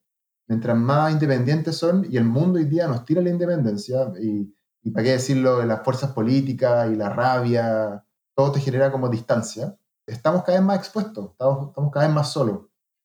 Mientras 0.47 0.77
más 0.77 1.13
independientes 1.13 1.77
son, 1.77 2.07
y 2.09 2.17
el 2.17 2.25
mundo 2.25 2.59
hoy 2.59 2.65
día 2.65 2.87
nos 2.87 3.05
tira 3.05 3.21
la 3.21 3.31
independencia, 3.31 4.13
y, 4.21 4.55
y 4.83 4.91
para 4.91 5.05
qué 5.05 5.13
decirlo, 5.13 5.65
las 5.65 5.83
fuerzas 5.83 6.13
políticas 6.13 6.91
y 6.91 6.97
la 6.97 7.11
rabia, 7.11 8.05
todo 8.35 8.53
te 8.53 8.61
genera 8.61 8.91
como 8.91 9.09
distancia, 9.09 9.77
estamos 10.07 10.43
cada 10.45 10.59
vez 10.59 10.67
más 10.67 10.79
expuestos, 10.79 11.33
estamos, 11.33 11.69
estamos 11.69 11.91
cada 11.93 12.07
vez 12.07 12.15
más 12.15 12.33
solos. 12.33 12.61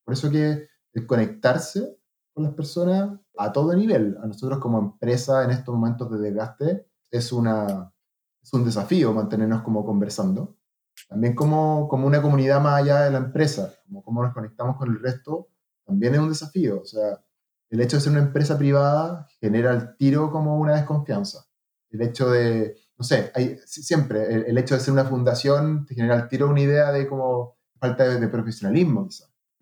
Por 0.05 0.13
eso 0.13 0.29
que 0.29 0.67
el 0.93 1.07
conectarse 1.07 1.97
con 2.33 2.43
las 2.43 2.53
personas 2.53 3.19
a 3.37 3.51
todo 3.51 3.73
nivel, 3.75 4.17
a 4.21 4.27
nosotros 4.27 4.59
como 4.59 4.79
empresa 4.79 5.43
en 5.43 5.51
estos 5.51 5.73
momentos 5.73 6.11
de 6.11 6.19
desgaste, 6.19 6.87
es 7.11 7.31
una, 7.31 7.92
es 8.43 8.53
un 8.53 8.65
desafío 8.65 9.13
mantenernos 9.13 9.61
como 9.61 9.85
conversando. 9.85 10.57
También 11.07 11.33
como, 11.33 11.87
como 11.87 12.05
una 12.05 12.21
comunidad 12.21 12.61
más 12.61 12.81
allá 12.81 13.01
de 13.01 13.11
la 13.11 13.17
empresa, 13.17 13.73
como 13.85 14.03
cómo 14.03 14.23
nos 14.23 14.33
conectamos 14.33 14.77
con 14.77 14.89
el 14.89 14.99
resto, 15.01 15.47
también 15.85 16.13
es 16.13 16.19
un 16.19 16.29
desafío. 16.29 16.81
O 16.81 16.85
sea, 16.85 17.19
el 17.69 17.81
hecho 17.81 17.97
de 17.97 18.01
ser 18.01 18.11
una 18.11 18.21
empresa 18.21 18.57
privada 18.57 19.27
genera 19.39 19.71
el 19.71 19.95
tiro 19.95 20.31
como 20.31 20.57
una 20.57 20.75
desconfianza. 20.75 21.45
El 21.89 22.01
hecho 22.01 22.29
de, 22.29 22.75
no 22.97 23.03
sé, 23.03 23.31
hay, 23.33 23.57
siempre, 23.65 24.47
el, 24.49 24.57
hecho 24.57 24.75
de 24.75 24.81
ser 24.81 24.93
una 24.93 25.05
fundación 25.05 25.85
te 25.85 25.95
genera 25.95 26.15
el 26.15 26.27
tiro 26.27 26.49
una 26.49 26.61
idea 26.61 26.91
de 26.91 27.07
como 27.07 27.55
falta 27.79 28.07
de, 28.07 28.27
profesionalismo, 28.27 29.07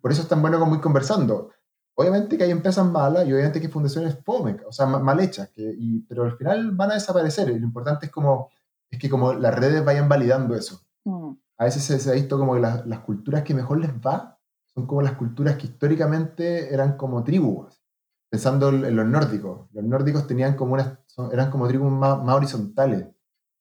Por 0.00 0.12
eso 0.12 0.22
es 0.22 0.28
tan 0.28 0.40
bueno 0.40 0.58
como 0.58 0.74
ir 0.74 0.80
conversando. 0.80 1.50
Obviamente 1.94 2.38
que 2.38 2.44
hay 2.44 2.50
empresas 2.50 2.86
malas 2.86 3.26
y 3.26 3.32
obviamente 3.32 3.60
que 3.60 3.66
hay 3.66 3.72
fundaciones 3.72 4.16
fome, 4.24 4.56
o 4.66 4.72
sea, 4.72 4.86
mal 4.86 5.20
hechas, 5.20 5.50
que, 5.50 5.74
y, 5.76 6.00
pero 6.00 6.24
al 6.24 6.36
final 6.36 6.70
van 6.72 6.92
a 6.92 6.94
desaparecer. 6.94 7.50
Y 7.50 7.58
lo 7.58 7.66
importante 7.66 8.06
es 8.06 8.12
como 8.12 8.48
es 8.92 8.98
que 8.98 9.08
como 9.08 9.32
las 9.32 9.54
redes 9.54 9.84
vayan 9.84 10.08
validando 10.08 10.54
eso. 10.54 10.82
Mm. 11.04 11.32
A 11.58 11.64
veces 11.64 11.82
se, 11.82 12.10
ha 12.10 12.14
visto 12.14 12.38
como 12.38 12.54
que 12.54 12.60
las, 12.60 12.98
culturas 13.00 13.42
que 13.42 13.54
mejor 13.54 13.80
les 13.80 13.90
va 13.90 14.38
son 14.74 14.86
como 14.86 15.02
las 15.02 15.12
culturas 15.12 15.56
que 15.56 15.66
históricamente 15.66 16.72
eran 16.72 16.96
como 16.96 17.24
tribus. 17.24 17.82
Pensando 18.30 18.68
en 18.68 18.94
los 18.94 19.06
nórdicos. 19.06 19.68
Los 19.72 19.84
nórdicos 19.84 20.26
tenían 20.26 20.56
como 20.56 20.74
unas, 20.74 20.98
eran 21.32 21.50
como 21.50 21.68
tribus 21.68 21.90
más, 21.90 22.20
horizontales. 22.28 23.08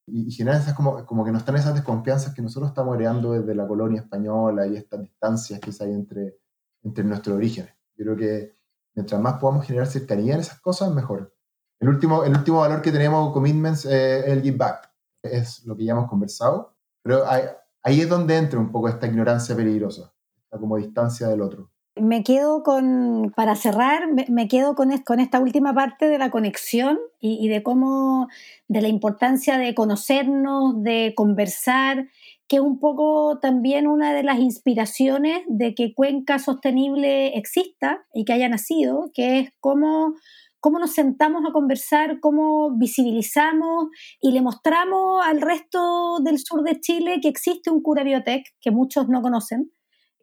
Y, 0.05 0.27
y, 0.27 0.31
generan 0.31 0.61
esas 0.61 0.73
como, 0.73 1.05
como 1.05 1.23
que 1.23 1.31
no 1.31 1.37
están 1.37 1.55
esas 1.55 1.75
desconfianzas 1.75 2.33
que 2.33 2.41
nosotros 2.41 2.69
estamos 2.69 2.95
creando 2.97 3.33
desde 3.33 3.55
la 3.55 3.67
colonia 3.67 4.01
española 4.01 4.67
y 4.67 4.75
estas 4.75 5.01
distancias 5.01 5.59
que 5.59 5.71
hay 5.81 5.91
entre, 5.93 6.39
entre 6.83 7.03
nuestros 7.03 7.37
orígenes. 7.37 7.73
Yo 7.95 8.05
creo 8.05 8.17
que 8.17 8.57
mientras 8.95 9.21
más 9.21 9.35
podamos 9.35 9.65
generar 9.65 9.87
cercanía 9.87 10.33
en 10.33 10.41
esas 10.41 10.59
cosas, 10.59 10.93
mejor. 10.93 11.33
El 11.79 11.89
último, 11.89 12.23
el 12.23 12.35
último 12.35 12.59
valor 12.59 12.81
que 12.81 12.91
tenemos, 12.91 13.31
commitments, 13.31 13.85
es 13.85 14.25
el 14.25 14.41
give 14.41 14.57
back 14.57 14.90
es 15.23 15.65
lo 15.65 15.75
que 15.75 15.85
ya 15.85 15.93
hemos 15.93 16.09
conversado, 16.09 16.73
pero 17.03 17.23
ahí, 17.27 18.01
es 18.01 18.09
donde 18.09 18.37
entra 18.37 18.59
un 18.59 18.71
poco 18.71 18.89
esta 18.89 19.07
ignorancia 19.07 19.55
peligrosa, 19.55 20.13
como 20.49 20.77
distancia 20.77 21.27
del 21.27 21.41
otro. 21.41 21.69
Me 21.95 22.23
quedo 22.23 22.63
con, 22.63 23.33
para 23.35 23.55
cerrar, 23.55 24.07
me, 24.29 24.47
quedo 24.47 24.75
con, 24.75 24.97
con, 24.99 25.19
esta 25.19 25.39
última 25.39 25.73
parte 25.73 26.07
de 26.07 26.17
la 26.17 26.31
conexión 26.31 26.99
y, 27.19 27.45
y, 27.45 27.49
de 27.49 27.63
cómo, 27.63 28.29
de 28.69 28.81
la 28.81 28.87
importancia 28.87 29.57
de 29.57 29.75
conocernos, 29.75 30.81
de 30.83 31.13
conversar, 31.15 32.07
que 32.51 32.57
es 32.57 32.61
un 32.61 32.79
poco 32.79 33.39
también 33.39 33.87
una 33.87 34.13
de 34.13 34.23
las 34.23 34.39
inspiraciones 34.39 35.41
de 35.47 35.73
que 35.73 35.93
Cuenca 35.93 36.37
Sostenible 36.37 37.37
exista 37.37 38.05
y 38.13 38.25
que 38.25 38.33
haya 38.33 38.49
nacido, 38.49 39.09
que 39.13 39.39
es 39.39 39.53
cómo 39.59 40.15
cómo 40.61 40.79
nos 40.79 40.93
sentamos 40.93 41.41
a 41.47 41.51
conversar, 41.51 42.19
cómo 42.21 42.77
visibilizamos 42.77 43.87
y 44.21 44.31
le 44.31 44.41
mostramos 44.41 45.25
al 45.25 45.41
resto 45.41 46.19
del 46.23 46.37
sur 46.37 46.63
de 46.63 46.79
Chile 46.79 47.19
que 47.21 47.27
existe 47.27 47.69
un 47.69 47.81
cura 47.81 48.03
biotech 48.03 48.45
que 48.61 48.71
muchos 48.71 49.09
no 49.09 49.21
conocen, 49.21 49.71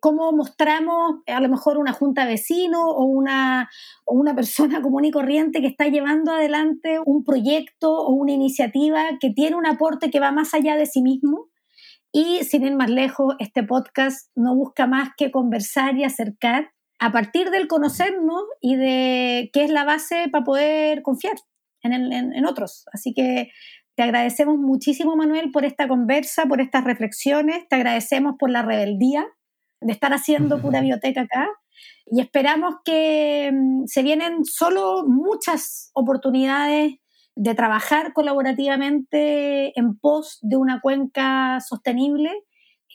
cómo 0.00 0.30
mostramos 0.32 1.16
a 1.26 1.40
lo 1.40 1.48
mejor 1.48 1.76
una 1.76 1.92
junta 1.92 2.24
vecino 2.24 2.88
o 2.88 3.04
una, 3.04 3.68
o 4.06 4.14
una 4.14 4.34
persona 4.34 4.80
común 4.82 5.04
y 5.04 5.10
corriente 5.10 5.60
que 5.60 5.66
está 5.66 5.88
llevando 5.88 6.32
adelante 6.32 6.98
un 7.04 7.24
proyecto 7.24 7.92
o 7.92 8.12
una 8.12 8.32
iniciativa 8.32 9.18
que 9.20 9.30
tiene 9.30 9.56
un 9.56 9.66
aporte 9.66 10.08
que 10.08 10.20
va 10.20 10.30
más 10.30 10.54
allá 10.54 10.76
de 10.76 10.86
sí 10.86 11.02
mismo. 11.02 11.48
Y 12.10 12.42
sin 12.44 12.64
ir 12.64 12.74
más 12.74 12.88
lejos, 12.88 13.34
este 13.38 13.62
podcast 13.64 14.30
no 14.34 14.54
busca 14.54 14.86
más 14.86 15.10
que 15.16 15.30
conversar 15.30 15.94
y 15.98 16.04
acercar 16.04 16.70
a 16.98 17.12
partir 17.12 17.50
del 17.50 17.68
conocernos 17.68 18.42
y 18.60 18.76
de 18.76 19.50
qué 19.52 19.64
es 19.64 19.70
la 19.70 19.84
base 19.84 20.28
para 20.30 20.44
poder 20.44 21.02
confiar 21.02 21.34
en, 21.82 22.12
en 22.12 22.46
otros. 22.46 22.84
Así 22.92 23.14
que 23.14 23.50
te 23.98 24.04
agradecemos 24.04 24.58
muchísimo, 24.58 25.16
Manuel, 25.16 25.50
por 25.50 25.64
esta 25.64 25.88
conversa, 25.88 26.46
por 26.46 26.60
estas 26.60 26.84
reflexiones. 26.84 27.66
Te 27.68 27.74
agradecemos 27.74 28.36
por 28.38 28.48
la 28.48 28.62
rebeldía 28.62 29.26
de 29.80 29.92
estar 29.92 30.12
haciendo 30.12 30.60
pura 30.62 30.80
biblioteca 30.80 31.22
acá. 31.22 31.48
Y 32.06 32.20
esperamos 32.20 32.76
que 32.84 33.50
mm, 33.52 33.86
se 33.86 34.04
vienen 34.04 34.44
solo 34.44 35.04
muchas 35.06 35.90
oportunidades 35.94 36.94
de 37.34 37.54
trabajar 37.54 38.12
colaborativamente 38.12 39.78
en 39.78 39.98
pos 39.98 40.38
de 40.42 40.56
una 40.56 40.80
cuenca 40.80 41.58
sostenible 41.60 42.30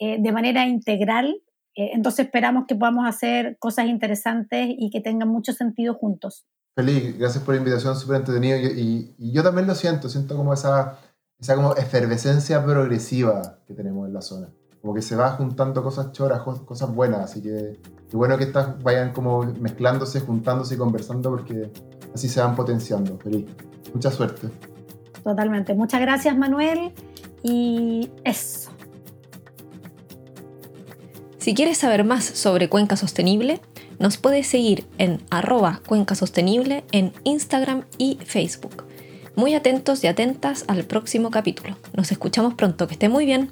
eh, 0.00 0.16
de 0.18 0.32
manera 0.32 0.66
integral. 0.66 1.36
Eh, 1.76 1.90
entonces 1.94 2.26
esperamos 2.26 2.66
que 2.66 2.74
podamos 2.74 3.08
hacer 3.08 3.56
cosas 3.58 3.86
interesantes 3.86 4.68
y 4.70 4.90
que 4.90 5.00
tengan 5.00 5.28
mucho 5.28 5.52
sentido 5.52 5.94
juntos. 5.94 6.46
Feliz, 6.76 7.18
gracias 7.18 7.42
por 7.44 7.54
la 7.54 7.60
invitación, 7.60 7.96
súper 7.96 8.16
entretenido. 8.16 8.58
Y, 8.58 9.14
y, 9.18 9.32
yo 9.32 9.42
también 9.42 9.66
lo 9.66 9.74
siento, 9.74 10.08
siento 10.08 10.36
como 10.36 10.52
esa, 10.52 10.98
esa 11.38 11.54
como 11.54 11.74
efervescencia 11.76 12.64
progresiva 12.64 13.58
que 13.66 13.74
tenemos 13.74 14.08
en 14.08 14.14
la 14.14 14.22
zona 14.22 14.48
como 14.84 14.92
que 14.92 15.00
se 15.00 15.16
va 15.16 15.30
juntando 15.30 15.82
cosas 15.82 16.12
choras, 16.12 16.42
cosas 16.42 16.94
buenas, 16.94 17.20
así 17.20 17.40
que 17.40 17.80
qué 18.10 18.16
bueno 18.18 18.36
que 18.36 18.44
estas 18.44 18.82
vayan 18.82 19.14
como 19.14 19.42
mezclándose, 19.58 20.20
juntándose 20.20 20.74
y 20.74 20.76
conversando 20.76 21.30
porque 21.30 21.70
así 22.14 22.28
se 22.28 22.42
van 22.42 22.54
potenciando. 22.54 23.16
Feliz. 23.16 23.46
Mucha 23.94 24.10
suerte. 24.10 24.48
Totalmente. 25.22 25.72
Muchas 25.72 26.02
gracias 26.02 26.36
Manuel 26.36 26.92
y 27.42 28.10
eso. 28.24 28.73
Si 31.44 31.52
quieres 31.52 31.76
saber 31.76 32.04
más 32.04 32.24
sobre 32.24 32.70
Cuenca 32.70 32.96
Sostenible, 32.96 33.60
nos 33.98 34.16
puedes 34.16 34.46
seguir 34.46 34.86
en 34.96 35.20
arroba 35.28 35.82
Cuenca 35.86 36.14
Sostenible 36.14 36.84
en 36.90 37.12
Instagram 37.24 37.84
y 37.98 38.16
Facebook. 38.24 38.84
Muy 39.36 39.52
atentos 39.52 40.02
y 40.04 40.06
atentas 40.06 40.64
al 40.68 40.84
próximo 40.84 41.30
capítulo. 41.30 41.76
Nos 41.92 42.10
escuchamos 42.12 42.54
pronto, 42.54 42.86
que 42.86 42.94
esté 42.94 43.10
muy 43.10 43.26
bien. 43.26 43.50